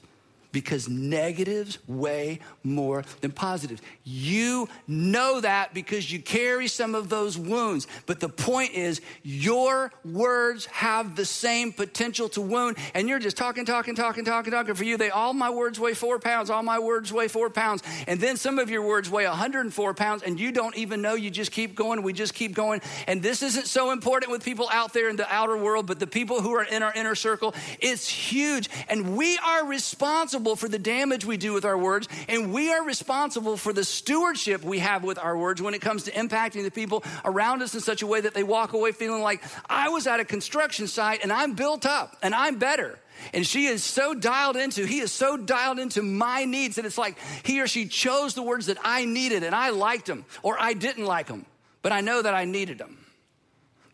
because 0.53 0.89
negatives 0.89 1.79
weigh 1.89 2.39
more 2.63 3.03
than 3.23 3.33
positives. 3.33 3.81
You 4.05 4.69
know 4.87 5.41
that 5.41 5.75
because 5.75 6.13
you 6.13 6.21
carry 6.21 6.69
some 6.69 6.95
of 6.95 7.09
those 7.09 7.39
wounds. 7.39 7.87
But 8.07 8.21
the 8.21 8.29
point 8.29 8.75
is, 8.75 9.01
your 9.23 9.93
words 10.05 10.67
have 10.67 11.17
the 11.17 11.25
same 11.25 11.73
potential 11.73 12.29
to 12.31 12.41
wound, 12.41 12.77
and 12.95 13.09
you're 13.09 13.19
just 13.19 13.37
talking, 13.37 13.65
talking, 13.65 13.95
talking, 13.95 14.25
talking, 14.25 14.53
talking. 14.53 14.75
For 14.75 14.85
you, 14.85 14.97
they 14.97 15.11
all 15.11 15.33
my 15.33 15.51
words 15.51 15.81
weigh 15.81 15.95
four 15.95 16.19
pounds, 16.19 16.51
all 16.51 16.63
my 16.63 16.79
words 16.79 17.13
weigh 17.13 17.29
four 17.29 17.49
pounds. 17.51 17.83
And 18.07 18.21
then 18.21 18.37
some 18.37 18.59
of 18.59 18.71
your 18.71 18.83
words 18.83 19.11
weigh 19.11 19.27
104 19.27 19.95
pounds, 19.95 20.23
and 20.23 20.39
you 20.39 20.53
don't 20.53 20.77
even 20.77 21.01
know. 21.01 21.15
You 21.15 21.31
just 21.31 21.51
keep 21.51 21.75
going, 21.75 22.03
we 22.03 22.13
just 22.13 22.35
keep 22.35 22.55
going. 22.55 22.83
And 23.07 23.23
this 23.23 23.43
isn't 23.43 23.67
so 23.67 23.91
important 23.91 24.31
with 24.31 24.45
people 24.45 24.69
out 24.71 24.93
there 24.93 25.09
in 25.09 25.17
the 25.17 25.33
outer 25.33 25.57
world, 25.57 25.87
but 25.87 25.99
the 25.99 26.07
people 26.07 26.43
who 26.43 26.55
are 26.55 26.65
in 26.65 26.83
our 26.83 26.93
inner 26.93 27.15
circle, 27.15 27.55
it's 27.81 28.07
huge. 28.07 28.69
And 28.89 29.17
we 29.17 29.39
are 29.39 29.67
responsible 29.67 30.42
responsible 30.43 30.57
for 30.57 30.69
the 30.69 30.79
damage 30.79 31.25
we 31.25 31.37
do 31.37 31.53
with 31.53 31.65
our 31.65 31.79
words, 31.79 32.09
and 32.29 32.53
we 32.53 32.73
are 32.73 32.85
responsible 32.85 33.57
for 33.57 33.73
the 33.73 33.85
stewardship 33.85 34.65
we 34.65 34.81
have 34.81 35.05
with 35.05 35.19
our 35.19 35.39
words 35.39 35.63
when 35.63 35.73
it 35.73 35.81
comes 35.81 36.05
to 36.05 36.11
impacting 36.11 36.65
the 36.65 36.71
people 36.71 37.05
around 37.25 37.63
us 37.63 37.75
in 37.75 37.81
such 37.81 38.03
a 38.03 38.07
way 38.07 38.21
that 38.21 38.35
they 38.35 38.43
walk 38.43 38.73
away 38.73 38.91
feeling 38.91 39.23
like, 39.23 39.41
I 39.71 39.89
was 39.91 40.09
at 40.09 40.19
a 40.19 40.25
construction 40.25 40.89
site 40.89 41.23
and 41.23 41.33
I'm 41.33 41.55
built 41.55 41.87
up 41.87 42.17
and 42.23 42.35
I'm 42.35 42.59
better. 42.59 42.99
And 43.33 43.47
she 43.47 43.67
is 43.67 43.85
so 43.85 44.15
dialed 44.15 44.57
into, 44.57 44.85
he 44.85 44.99
is 44.99 45.13
so 45.13 45.37
dialed 45.37 45.79
into 45.79 46.03
my 46.03 46.45
needs 46.45 46.75
that 46.75 46.87
it's 46.87 46.99
like 46.99 47.17
he 47.45 47.61
or 47.61 47.69
she 47.69 47.87
chose 47.87 48.35
the 48.35 48.43
words 48.43 48.67
that 48.67 48.79
I 48.83 49.05
needed 49.05 49.45
and 49.45 49.55
I 49.55 49.71
liked 49.71 50.07
them 50.07 50.25
or 50.43 50.57
I 50.59 50.73
didn't 50.73 51.05
like 51.05 51.29
them, 51.29 51.47
but 51.83 51.93
I 51.93 52.01
know 52.01 52.21
that 52.21 52.35
I 52.35 52.47
needed 52.47 52.79
them. 52.79 52.99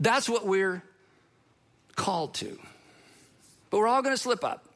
That's 0.00 0.28
what 0.30 0.46
we're 0.46 0.82
called 1.94 2.34
to. 2.36 2.58
But 3.68 3.78
we're 3.78 3.88
all 3.88 4.00
gonna 4.00 4.16
slip 4.16 4.44
up. 4.44 4.67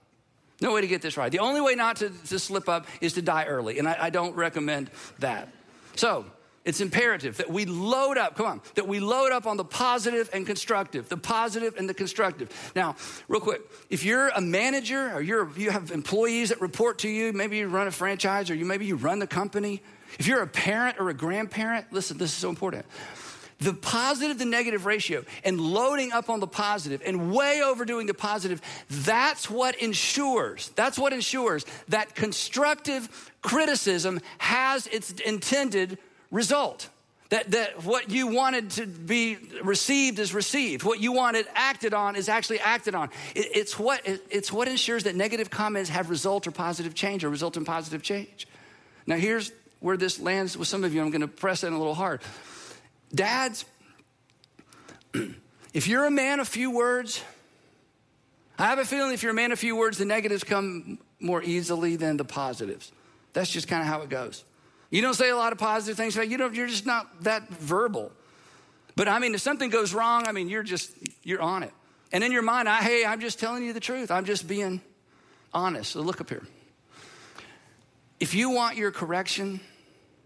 No 0.63 0.73
way 0.73 0.81
to 0.81 0.87
get 0.87 1.03
this 1.03 1.17
right. 1.17 1.31
The 1.31 1.41
only 1.41 1.61
way 1.61 1.75
not 1.75 1.97
to, 1.97 2.11
to 2.29 2.39
slip 2.39 2.69
up 2.69 2.87
is 3.01 3.15
to 3.15 3.23
die 3.23 3.45
early, 3.45 3.79
and 3.79 3.89
I, 3.89 3.97
I 4.01 4.11
don't 4.11 4.35
recommend 4.37 4.91
that. 5.19 5.49
So, 5.97 6.25
it's 6.65 6.81
imperative 6.81 7.39
that 7.39 7.51
we 7.51 7.65
load 7.65 8.17
up, 8.17 8.37
come 8.37 8.47
on, 8.47 8.61
that 8.77 8.87
we 8.87 9.01
load 9.01 9.33
up 9.33 9.49
on 9.49 9.57
the 9.57 9.65
positive 9.65 10.31
and 10.33 10.47
constructive, 10.47 11.09
the 11.09 11.17
positive 11.17 11.75
and 11.77 11.89
the 11.89 11.95
constructive. 11.95 12.73
Now, 12.77 12.95
real 13.27 13.41
quick, 13.41 13.63
if 13.91 14.05
you're 14.05 14.29
a 14.29 14.41
manager 14.41 15.13
or 15.13 15.21
you're, 15.21 15.51
you 15.57 15.71
have 15.71 15.91
employees 15.91 16.51
that 16.51 16.61
report 16.61 16.99
to 16.99 17.09
you, 17.09 17.33
maybe 17.33 17.57
you 17.57 17.67
run 17.67 17.89
a 17.89 17.91
franchise 17.91 18.49
or 18.49 18.55
you 18.55 18.65
maybe 18.65 18.87
you 18.87 18.95
run 18.95 19.19
the 19.19 19.27
company. 19.27 19.83
If 20.21 20.29
you're 20.29 20.43
a 20.43 20.47
parent 20.47 21.01
or 21.01 21.09
a 21.09 21.15
grandparent, 21.15 21.93
listen, 21.93 22.17
this 22.17 22.31
is 22.31 22.37
so 22.37 22.49
important 22.49 22.87
the 23.63 23.75
positive 23.75 24.39
to 24.39 24.45
negative 24.45 24.87
ratio 24.87 25.25
and 25.45 25.61
loading 25.61 26.13
up 26.13 26.29
on 26.29 26.41
the 26.41 26.47
positive 26.47 27.03
and 27.05 27.33
way 27.33 27.63
overdoing 27.63 28.07
the 28.07 28.15
positive, 28.15 28.61
that's 28.91 29.49
what 29.49 29.77
ensures, 29.77 30.71
that's 30.71 30.99
what 30.99 31.13
ensures 31.13 31.65
that 31.89 32.15
constructive 32.15 33.31
criticism 33.41 34.21
has 34.39 34.87
its 34.89 35.13
intended 35.13 35.99
result. 36.31 36.89
That, 37.29 37.51
that 37.53 37.85
what 37.85 38.11
you 38.11 38.27
wanted 38.27 38.71
to 38.73 38.87
be 38.87 39.39
received 39.63 40.19
is 40.19 40.35
received. 40.35 40.83
What 40.83 41.01
you 41.01 41.13
wanted 41.13 41.47
acted 41.55 41.95
on 41.95 42.15
is 42.15 42.29
actually 42.29 42.61
acted 42.61 42.95
on. 42.95 43.09
It, 43.35 43.49
it's, 43.55 43.79
what, 43.79 44.07
it, 44.07 44.23
it's 44.29 44.53
what 44.53 44.69
ensures 44.69 45.05
that 45.05 45.17
negative 45.17 45.49
comments 45.49 45.89
have 45.89 46.11
result 46.11 46.47
or 46.47 46.51
positive 46.51 46.95
change 46.95 47.25
or 47.25 47.31
result 47.31 47.57
in 47.57 47.65
positive 47.65 48.03
change. 48.03 48.47
Now, 49.07 49.17
here's 49.17 49.51
where 49.81 49.97
this 49.97 50.21
lands 50.21 50.59
with 50.59 50.69
some 50.69 50.85
of 50.85 50.93
you. 50.93 51.01
I'm 51.01 51.11
going 51.11 51.23
to 51.23 51.27
press 51.29 51.65
in 51.65 51.73
a 51.73 51.79
little 51.79 51.95
hard. 51.95 52.21
Dads, 53.15 53.65
if 55.75 55.87
you're 55.87 56.05
a 56.05 56.11
man 56.11 56.41
of 56.41 56.49
few 56.49 56.71
words, 56.71 57.23
I 58.59 58.67
have 58.67 58.79
a 58.79 58.85
feeling 58.85 59.13
if 59.13 59.23
you're 59.23 59.33
a 59.33 59.35
man 59.35 59.53
of 59.53 59.59
few 59.59 59.77
words, 59.77 59.99
the 59.99 60.05
negatives 60.05 60.45
come 60.45 60.99
more 61.21 61.43
easily 61.43 61.97
than 61.97 62.17
the 62.17 62.25
positives. 62.25 62.93
That's 63.33 63.51
just 63.51 63.69
kind 63.69 63.83
of 63.83 63.89
how 63.89 64.03
it 64.03 64.09
goes. 64.09 64.45
You 64.91 65.01
don't 65.03 65.15
say 65.15 65.31
a 65.31 65.37
lot 65.37 65.53
of 65.53 65.59
positive 65.59 65.97
things. 65.97 66.17
You 66.17 66.37
don't, 66.37 66.55
you're 66.55 66.67
just 66.67 66.87
not 66.87 67.25
that 67.25 67.49
verbal. 67.49 68.13
But 68.95 69.09
I 69.09 69.19
mean, 69.19 69.35
if 69.35 69.41
something 69.41 69.71
goes 69.71 69.95
wrong, 69.95 70.27
I 70.27 70.33
mean, 70.33 70.49
you're 70.49 70.63
just, 70.63 70.93
you're 71.23 71.41
on 71.41 71.63
it. 71.63 71.73
And 72.13 72.23
in 72.23 72.31
your 72.31 72.43
mind, 72.43 72.69
I, 72.69 72.83
hey, 72.83 73.05
I'm 73.07 73.21
just 73.21 73.41
telling 73.41 73.65
you 73.65 73.73
the 73.73 73.81
truth. 73.81 74.11
I'm 74.11 74.27
just 74.27 74.47
being 74.47 74.83
honest. 75.55 75.93
So 75.93 76.01
look 76.01 76.21
up 76.21 76.29
here. 76.29 76.43
If 78.21 78.35
you 78.35 78.51
want 78.51 78.77
your 78.77 78.91
correction, 78.91 79.61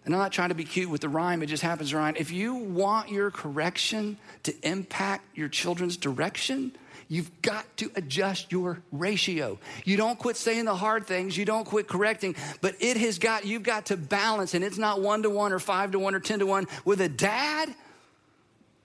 and 0.07 0.15
I'm 0.15 0.21
not 0.21 0.33
trying 0.33 0.51
to 0.51 0.55
be 0.55 0.65
cute 0.65 0.89
with 0.89 1.01
the 1.01 1.09
rhyme, 1.09 1.43
it 1.43 1.47
just 1.47 1.65
happens 1.65 1.91
to 1.91 1.97
rhyme. 1.97 2.15
If 2.17 2.31
you 2.31 2.55
want 2.55 3.11
your 3.11 3.33
correction 3.33 4.17
to 4.45 4.55
impact 4.63 5.37
your 5.37 5.49
children's 5.49 5.97
direction, 5.97 6.71
you've 7.09 7.43
got 7.43 7.65
to 7.79 7.91
adjust 7.97 8.53
your 8.53 8.81
ratio. 8.93 9.59
You 9.85 9.97
don't 9.97 10.17
quit 10.17 10.37
saying 10.37 10.65
the 10.65 10.77
hard 10.77 11.09
things, 11.09 11.37
you 11.37 11.45
don't 11.45 11.65
quit 11.65 11.89
correcting, 11.89 12.37
but 12.61 12.77
it 12.79 12.97
has 12.99 13.19
got, 13.19 13.47
you've 13.47 13.65
got 13.65 13.87
to 13.87 13.97
balance, 13.97 14.55
and 14.55 14.63
it's 14.63 14.79
not 14.79 15.03
one 15.03 15.25
to 15.25 15.31
one 15.31 15.53
or 15.53 15.59
five 15.59 15.91
to 15.91 15.99
one 15.99 16.15
or 16.15 16.21
10 16.21 16.39
to 16.39 16.47
one. 16.47 16.69
With 16.85 17.01
a 17.01 17.09
dad, 17.09 17.75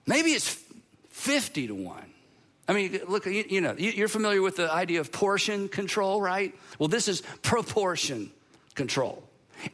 maybe 0.06 0.30
it's 0.30 0.60
50 1.10 1.68
to 1.68 1.74
one. 1.76 2.04
I 2.66 2.72
mean, 2.72 3.00
look, 3.06 3.26
you, 3.26 3.44
you 3.48 3.60
know, 3.60 3.76
you're 3.78 4.08
familiar 4.08 4.42
with 4.42 4.56
the 4.56 4.72
idea 4.72 5.00
of 5.00 5.12
portion 5.12 5.68
control, 5.68 6.20
right? 6.20 6.52
Well, 6.80 6.88
this 6.88 7.06
is 7.06 7.22
proportion 7.42 8.32
control. 8.74 9.22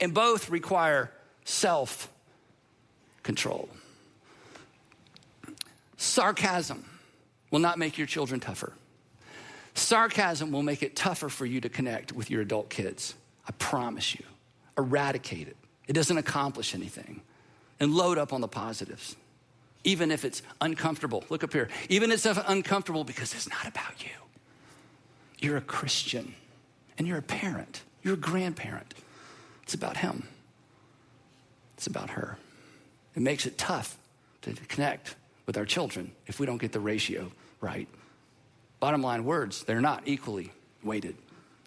And 0.00 0.12
both 0.12 0.50
require 0.50 1.10
self 1.48 2.10
control. 3.22 3.68
Sarcasm 5.96 6.84
will 7.50 7.58
not 7.58 7.78
make 7.78 7.98
your 7.98 8.06
children 8.06 8.38
tougher. 8.38 8.72
Sarcasm 9.74 10.52
will 10.52 10.62
make 10.62 10.82
it 10.82 10.94
tougher 10.94 11.28
for 11.28 11.46
you 11.46 11.60
to 11.60 11.68
connect 11.68 12.12
with 12.12 12.30
your 12.30 12.42
adult 12.42 12.68
kids. 12.68 13.14
I 13.46 13.52
promise 13.52 14.14
you. 14.14 14.24
Eradicate 14.76 15.48
it. 15.48 15.56
It 15.86 15.94
doesn't 15.94 16.18
accomplish 16.18 16.74
anything. 16.74 17.22
And 17.80 17.94
load 17.94 18.18
up 18.18 18.32
on 18.32 18.40
the 18.40 18.48
positives, 18.48 19.16
even 19.84 20.10
if 20.10 20.24
it's 20.24 20.42
uncomfortable. 20.60 21.24
Look 21.30 21.44
up 21.44 21.52
here. 21.52 21.68
Even 21.88 22.10
if 22.10 22.26
it's 22.26 22.38
uncomfortable 22.46 23.04
because 23.04 23.32
it's 23.34 23.48
not 23.48 23.66
about 23.66 24.04
you. 24.04 24.10
You're 25.38 25.56
a 25.56 25.62
Christian 25.62 26.34
and 26.98 27.06
you're 27.06 27.18
a 27.18 27.22
parent, 27.22 27.82
you're 28.02 28.14
a 28.14 28.18
grandparent. 28.18 28.94
It's 29.62 29.74
about 29.74 29.98
him, 29.98 30.26
it's 31.78 31.86
about 31.86 32.10
her. 32.10 32.36
It 33.14 33.22
makes 33.22 33.46
it 33.46 33.56
tough 33.56 33.96
to 34.42 34.52
connect 34.66 35.14
with 35.46 35.56
our 35.56 35.64
children 35.64 36.10
if 36.26 36.40
we 36.40 36.44
don't 36.44 36.58
get 36.58 36.72
the 36.72 36.80
ratio 36.80 37.30
right. 37.60 37.86
Bottom 38.80 39.00
line 39.00 39.24
words, 39.24 39.62
they're 39.62 39.80
not 39.80 40.02
equally 40.04 40.50
weighted. 40.82 41.14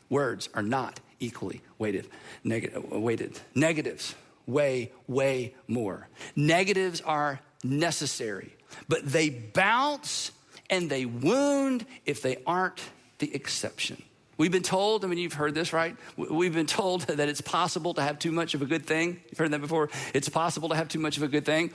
Words 0.09 0.49
are 0.53 0.63
not 0.63 0.99
equally 1.21 1.61
weighted. 1.77 2.09
Neg- 2.43 2.75
weighted. 2.91 3.39
Negatives 3.55 4.13
weigh 4.47 4.91
way 5.07 5.53
more. 5.69 6.09
Negatives 6.35 6.99
are 6.99 7.39
necessary, 7.63 8.53
but 8.89 9.05
they 9.05 9.29
bounce 9.29 10.33
and 10.69 10.89
they 10.89 11.05
wound 11.05 11.85
if 12.05 12.21
they 12.21 12.35
aren't 12.45 12.81
the 13.19 13.33
exception. 13.33 14.03
We've 14.41 14.51
been 14.51 14.63
told, 14.63 15.05
I 15.05 15.07
mean, 15.07 15.19
you've 15.19 15.33
heard 15.33 15.53
this, 15.53 15.71
right? 15.71 15.95
We've 16.17 16.51
been 16.51 16.65
told 16.65 17.01
that 17.07 17.29
it's 17.29 17.41
possible 17.41 17.93
to 17.93 18.01
have 18.01 18.17
too 18.17 18.31
much 18.31 18.55
of 18.55 18.63
a 18.63 18.65
good 18.65 18.87
thing. 18.87 19.21
You've 19.29 19.37
heard 19.37 19.51
that 19.51 19.61
before. 19.61 19.91
It's 20.15 20.29
possible 20.29 20.69
to 20.69 20.75
have 20.75 20.87
too 20.87 20.97
much 20.97 21.15
of 21.17 21.21
a 21.21 21.27
good 21.27 21.45
thing. 21.45 21.69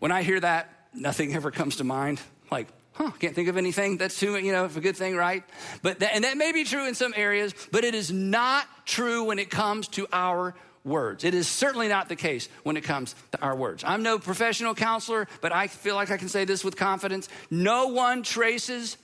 When 0.00 0.10
I 0.10 0.24
hear 0.24 0.40
that, 0.40 0.88
nothing 0.92 1.32
ever 1.36 1.52
comes 1.52 1.76
to 1.76 1.84
mind. 1.84 2.20
Like, 2.50 2.66
huh, 2.94 3.12
can't 3.20 3.32
think 3.32 3.48
of 3.48 3.56
anything 3.56 3.96
that's 3.96 4.18
too, 4.18 4.36
you 4.38 4.50
know, 4.50 4.64
a 4.64 4.80
good 4.80 4.96
thing, 4.96 5.14
right? 5.14 5.44
But 5.80 6.00
that, 6.00 6.16
and 6.16 6.24
that 6.24 6.36
may 6.36 6.50
be 6.50 6.64
true 6.64 6.84
in 6.84 6.96
some 6.96 7.14
areas, 7.14 7.54
but 7.70 7.84
it 7.84 7.94
is 7.94 8.10
not 8.10 8.66
true 8.84 9.22
when 9.22 9.38
it 9.38 9.48
comes 9.48 9.86
to 9.90 10.08
our 10.12 10.56
words. 10.82 11.22
It 11.22 11.32
is 11.32 11.46
certainly 11.46 11.86
not 11.86 12.08
the 12.08 12.16
case 12.16 12.48
when 12.64 12.76
it 12.76 12.82
comes 12.82 13.14
to 13.30 13.40
our 13.40 13.54
words. 13.54 13.84
I'm 13.86 14.02
no 14.02 14.18
professional 14.18 14.74
counselor, 14.74 15.28
but 15.40 15.52
I 15.52 15.68
feel 15.68 15.94
like 15.94 16.10
I 16.10 16.16
can 16.16 16.28
say 16.28 16.44
this 16.44 16.64
with 16.64 16.74
confidence. 16.74 17.28
No 17.52 17.86
one 17.86 18.24
traces 18.24 18.96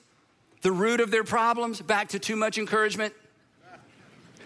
the 0.65 0.73
root 0.73 1.01
of 1.01 1.11
their 1.11 1.25
problems 1.25 1.81
back 1.83 2.09
to 2.09 2.19
too 2.19 2.37
much 2.37 2.57
encouragement. 2.57 3.13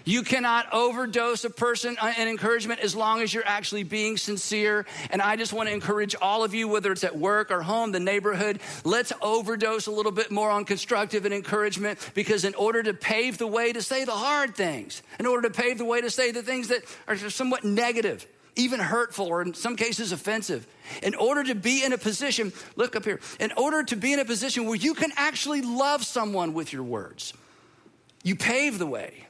You 0.05 0.23
cannot 0.23 0.73
overdose 0.73 1.45
a 1.45 1.51
person 1.51 1.97
in 2.19 2.29
encouragement 2.29 2.81
as 2.81 2.97
long 2.97 3.21
as 3.21 3.33
you're 3.33 3.47
actually 3.47 3.85
being 3.85 4.17
sincere. 4.17 4.85
And 5.11 5.23
I 5.23 5.37
just 5.37 5.53
want 5.53 5.69
to 5.69 5.75
encourage 5.75 6.17
all 6.21 6.43
of 6.43 6.55
you, 6.55 6.67
whether 6.67 6.91
it's 6.91 7.05
at 7.05 7.17
work 7.17 7.53
or 7.53 7.63
home, 7.63 7.93
the 7.93 8.01
neighborhood, 8.01 8.59
let's 8.85 9.13
overdose 9.23 9.87
a 9.87 9.93
little 9.93 10.11
bit 10.11 10.33
more 10.33 10.51
on 10.51 10.65
constructive 10.65 11.25
and 11.25 11.33
encouragement 11.33 11.99
because 12.15 12.45
in 12.45 12.55
order 12.57 12.83
to 12.83 12.95
pave 12.95 13.39
the 13.39 13.47
way 13.47 13.73
to 13.73 13.81
say 13.81 14.05
the 14.05 14.11
hard 14.11 14.57
things, 14.57 15.03
in 15.21 15.27
order 15.27 15.49
to 15.49 15.55
pave 15.55 15.79
the 15.79 15.85
way 15.85 16.01
to 16.01 16.11
say 16.11 16.33
the 16.33 16.43
things 16.43 16.69
that 16.69 16.83
are 17.07 17.17
somewhat 17.17 17.63
negative, 17.63 18.27
even 18.59 18.81
hurtful, 18.81 19.27
or 19.27 19.41
in 19.41 19.55
some 19.55 19.77
cases 19.77 20.13
offensive. 20.13 20.67
In 21.03 21.15
order 21.15 21.45
to 21.45 21.55
be 21.55 21.85
in 21.85 21.93
a 21.95 21.99
position, 21.99 22.53
look 22.77 22.97
up 22.97 23.05
here, 23.05 23.21
in 23.41 23.53
order 23.57 23.83
to 23.85 23.97
be 23.97 24.13
in 24.13 24.19
a 24.19 24.25
position 24.25 24.67
where 24.67 24.77
you 24.77 24.93
can 24.93 25.13
actually 25.17 25.63
love 25.63 26.05
someone 26.05 26.53
with 26.53 26.73
your 26.73 26.83
words, 26.83 27.33
you 28.23 28.37
pave 28.37 28.79
the 28.79 28.87
way 28.87 29.27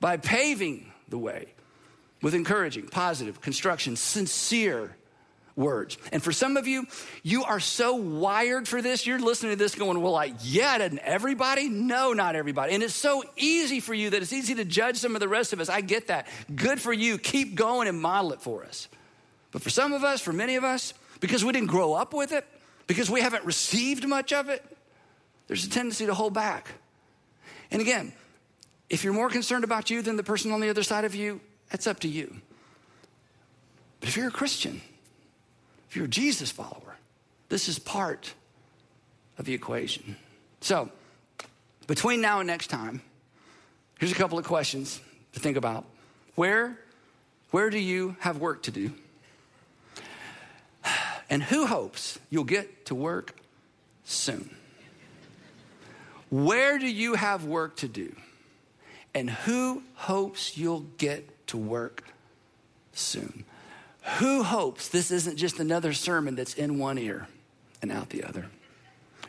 by 0.00 0.16
paving 0.16 0.90
the 1.08 1.18
way 1.18 1.52
with 2.22 2.34
encouraging, 2.34 2.86
positive, 2.86 3.40
construction, 3.40 3.96
sincere 3.96 4.96
words. 5.56 5.98
And 6.12 6.22
for 6.22 6.32
some 6.32 6.56
of 6.56 6.66
you, 6.66 6.86
you 7.22 7.44
are 7.44 7.60
so 7.60 7.94
wired 7.94 8.66
for 8.66 8.80
this. 8.80 9.06
You're 9.06 9.18
listening 9.18 9.52
to 9.52 9.56
this 9.56 9.74
going, 9.74 10.00
well, 10.00 10.12
like, 10.12 10.34
yeah, 10.42 10.78
doesn't 10.78 10.98
everybody? 11.00 11.68
No, 11.68 12.12
not 12.12 12.36
everybody. 12.36 12.74
And 12.74 12.82
it's 12.82 12.94
so 12.94 13.24
easy 13.36 13.80
for 13.80 13.94
you 13.94 14.10
that 14.10 14.22
it's 14.22 14.32
easy 14.32 14.54
to 14.54 14.64
judge 14.64 14.96
some 14.96 15.14
of 15.14 15.20
the 15.20 15.28
rest 15.28 15.52
of 15.52 15.60
us. 15.60 15.68
I 15.68 15.80
get 15.80 16.08
that. 16.08 16.26
Good 16.54 16.80
for 16.80 16.92
you. 16.92 17.18
Keep 17.18 17.54
going 17.54 17.88
and 17.88 18.00
model 18.00 18.32
it 18.32 18.40
for 18.40 18.64
us. 18.64 18.88
But 19.50 19.62
for 19.62 19.70
some 19.70 19.92
of 19.92 20.04
us, 20.04 20.20
for 20.20 20.32
many 20.32 20.56
of 20.56 20.64
us, 20.64 20.94
because 21.20 21.44
we 21.44 21.52
didn't 21.52 21.68
grow 21.68 21.92
up 21.92 22.14
with 22.14 22.32
it, 22.32 22.46
because 22.86 23.10
we 23.10 23.20
haven't 23.20 23.44
received 23.44 24.06
much 24.08 24.32
of 24.32 24.48
it, 24.48 24.64
there's 25.46 25.64
a 25.64 25.70
tendency 25.70 26.06
to 26.06 26.14
hold 26.14 26.32
back. 26.32 26.68
And 27.70 27.80
again, 27.80 28.12
if 28.88 29.04
you're 29.04 29.12
more 29.12 29.28
concerned 29.28 29.64
about 29.64 29.90
you 29.90 30.02
than 30.02 30.16
the 30.16 30.22
person 30.22 30.52
on 30.52 30.60
the 30.60 30.68
other 30.68 30.82
side 30.82 31.04
of 31.04 31.14
you, 31.14 31.40
that's 31.70 31.86
up 31.86 32.00
to 32.00 32.08
you. 32.08 32.36
But 34.00 34.08
if 34.08 34.16
you're 34.16 34.28
a 34.28 34.32
Christian, 34.32 34.80
if 35.92 35.96
you're 35.96 36.06
a 36.06 36.08
Jesus 36.08 36.50
follower, 36.50 36.96
this 37.50 37.68
is 37.68 37.78
part 37.78 38.32
of 39.36 39.44
the 39.44 39.52
equation. 39.52 40.16
So, 40.62 40.88
between 41.86 42.22
now 42.22 42.40
and 42.40 42.46
next 42.46 42.68
time, 42.68 43.02
here's 43.98 44.10
a 44.10 44.14
couple 44.14 44.38
of 44.38 44.46
questions 44.46 45.02
to 45.34 45.40
think 45.40 45.58
about. 45.58 45.84
Where, 46.34 46.78
where 47.50 47.68
do 47.68 47.78
you 47.78 48.16
have 48.20 48.38
work 48.38 48.62
to 48.62 48.70
do? 48.70 48.94
And 51.28 51.42
who 51.42 51.66
hopes 51.66 52.18
you'll 52.30 52.44
get 52.44 52.86
to 52.86 52.94
work 52.94 53.36
soon? 54.04 54.48
Where 56.30 56.78
do 56.78 56.90
you 56.90 57.16
have 57.16 57.44
work 57.44 57.76
to 57.76 57.88
do? 57.88 58.16
And 59.12 59.28
who 59.28 59.82
hopes 59.96 60.56
you'll 60.56 60.86
get 60.96 61.48
to 61.48 61.58
work 61.58 62.04
soon? 62.94 63.44
Who 64.18 64.42
hopes 64.42 64.88
this 64.88 65.10
isn't 65.10 65.36
just 65.36 65.60
another 65.60 65.92
sermon 65.92 66.34
that's 66.34 66.54
in 66.54 66.78
one 66.78 66.98
ear 66.98 67.28
and 67.80 67.92
out 67.92 68.10
the 68.10 68.24
other? 68.24 68.46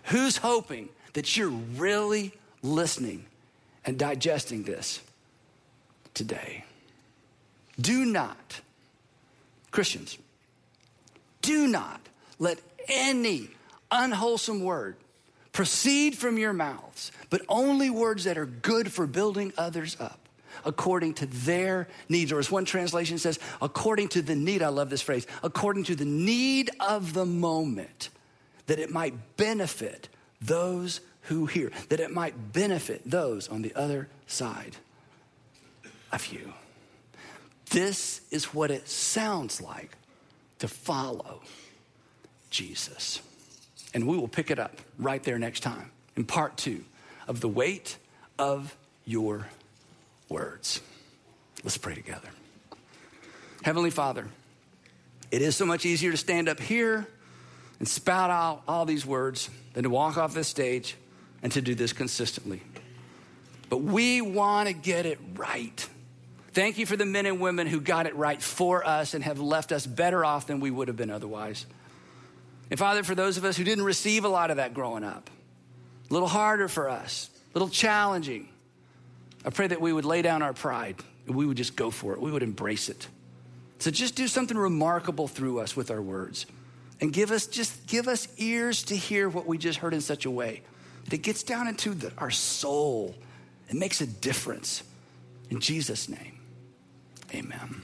Who's 0.05 0.37
hoping 0.37 0.89
that 1.13 1.37
you're 1.37 1.49
really 1.49 2.33
listening 2.61 3.25
and 3.85 3.97
digesting 3.97 4.63
this 4.63 4.99
today? 6.13 6.65
Do 7.79 8.05
not, 8.05 8.61
Christians, 9.71 10.17
do 11.41 11.67
not 11.67 12.01
let 12.39 12.59
any 12.87 13.49
unwholesome 13.91 14.63
word 14.63 14.95
proceed 15.51 16.17
from 16.17 16.37
your 16.37 16.53
mouths, 16.53 17.11
but 17.29 17.41
only 17.47 17.89
words 17.89 18.23
that 18.23 18.37
are 18.37 18.45
good 18.45 18.91
for 18.91 19.05
building 19.05 19.53
others 19.55 19.95
up 19.99 20.22
according 20.65 21.15
to 21.15 21.25
their 21.25 21.87
needs. 22.09 22.31
Or 22.31 22.39
as 22.39 22.51
one 22.51 22.65
translation 22.65 23.17
says, 23.17 23.39
according 23.61 24.09
to 24.09 24.21
the 24.21 24.35
need, 24.35 24.61
I 24.61 24.69
love 24.69 24.89
this 24.89 25.01
phrase, 25.01 25.27
according 25.41 25.85
to 25.85 25.95
the 25.95 26.05
need 26.05 26.69
of 26.79 27.13
the 27.13 27.25
moment, 27.25 28.09
that 28.67 28.79
it 28.79 28.91
might 28.91 29.37
benefit 29.37 30.09
those 30.41 31.01
who 31.23 31.45
hear, 31.45 31.71
that 31.89 31.99
it 31.99 32.11
might 32.11 32.53
benefit 32.53 33.01
those 33.05 33.47
on 33.47 33.61
the 33.61 33.73
other 33.75 34.09
side 34.27 34.75
of 36.11 36.27
you. 36.27 36.53
This 37.69 38.21
is 38.29 38.53
what 38.53 38.71
it 38.71 38.87
sounds 38.87 39.61
like 39.61 39.97
to 40.59 40.67
follow 40.67 41.41
Jesus. 42.49 43.21
And 43.93 44.07
we 44.07 44.17
will 44.17 44.27
pick 44.27 44.51
it 44.51 44.59
up 44.59 44.77
right 44.97 45.23
there 45.23 45.39
next 45.39 45.61
time 45.61 45.91
in 46.15 46.25
part 46.25 46.57
two 46.57 46.83
of 47.27 47.41
the 47.41 47.49
weight 47.49 47.97
of 48.37 48.75
your 49.05 49.47
words. 50.33 50.81
Let's 51.63 51.77
pray 51.77 51.93
together. 51.93 52.27
Heavenly 53.61 53.91
Father, 53.91 54.25
it 55.29 55.43
is 55.43 55.55
so 55.55 55.65
much 55.65 55.85
easier 55.85 56.09
to 56.09 56.17
stand 56.17 56.49
up 56.49 56.59
here 56.59 57.07
and 57.77 57.87
spout 57.87 58.31
out 58.31 58.63
all 58.67 58.85
these 58.85 59.05
words 59.05 59.49
than 59.73 59.83
to 59.83 59.91
walk 59.91 60.17
off 60.17 60.33
this 60.33 60.47
stage 60.47 60.97
and 61.43 61.51
to 61.51 61.61
do 61.61 61.75
this 61.75 61.93
consistently. 61.93 62.61
But 63.69 63.83
we 63.83 64.21
want 64.21 64.67
to 64.67 64.73
get 64.73 65.05
it 65.05 65.19
right. 65.35 65.87
Thank 66.51 66.79
you 66.79 66.87
for 66.87 66.97
the 66.97 67.05
men 67.05 67.27
and 67.27 67.39
women 67.39 67.67
who 67.67 67.79
got 67.79 68.07
it 68.07 68.15
right 68.15 68.41
for 68.41 68.85
us 68.85 69.13
and 69.13 69.23
have 69.23 69.39
left 69.39 69.71
us 69.71 69.85
better 69.85 70.25
off 70.25 70.47
than 70.47 70.59
we 70.59 70.71
would 70.71 70.87
have 70.87 70.97
been 70.97 71.11
otherwise. 71.11 71.65
And 72.71 72.79
Father, 72.79 73.03
for 73.03 73.13
those 73.13 73.37
of 73.37 73.45
us 73.45 73.55
who 73.55 73.63
didn't 73.63 73.83
receive 73.83 74.25
a 74.25 74.29
lot 74.29 74.49
of 74.49 74.57
that 74.57 74.73
growing 74.73 75.03
up, 75.03 75.29
a 76.09 76.13
little 76.13 76.27
harder 76.27 76.67
for 76.67 76.89
us, 76.89 77.29
a 77.53 77.57
little 77.57 77.69
challenging, 77.69 78.49
I 79.45 79.49
pray 79.49 79.67
that 79.67 79.81
we 79.81 79.91
would 79.91 80.05
lay 80.05 80.21
down 80.21 80.41
our 80.41 80.53
pride 80.53 80.95
and 81.27 81.35
we 81.35 81.45
would 81.45 81.57
just 81.57 81.75
go 81.75 81.91
for 81.91 82.13
it. 82.13 82.21
We 82.21 82.31
would 82.31 82.43
embrace 82.43 82.89
it. 82.89 83.07
So 83.79 83.91
just 83.91 84.15
do 84.15 84.27
something 84.27 84.57
remarkable 84.57 85.27
through 85.27 85.59
us 85.59 85.75
with 85.75 85.91
our 85.91 86.01
words 86.01 86.45
and 87.01 87.11
give 87.11 87.31
us 87.31 87.47
just 87.47 87.85
give 87.87 88.07
us 88.07 88.27
ears 88.37 88.83
to 88.83 88.95
hear 88.95 89.27
what 89.27 89.45
we 89.45 89.57
just 89.57 89.79
heard 89.79 89.93
in 89.93 90.01
such 90.01 90.25
a 90.25 90.31
way 90.31 90.61
that 91.05 91.13
it 91.13 91.21
gets 91.21 91.43
down 91.43 91.67
into 91.67 91.93
the, 91.93 92.11
our 92.17 92.31
soul 92.31 93.13
and 93.69 93.79
makes 93.79 93.99
a 93.99 94.07
difference. 94.07 94.83
In 95.49 95.59
Jesus' 95.59 96.07
name, 96.07 96.39
amen. 97.33 97.81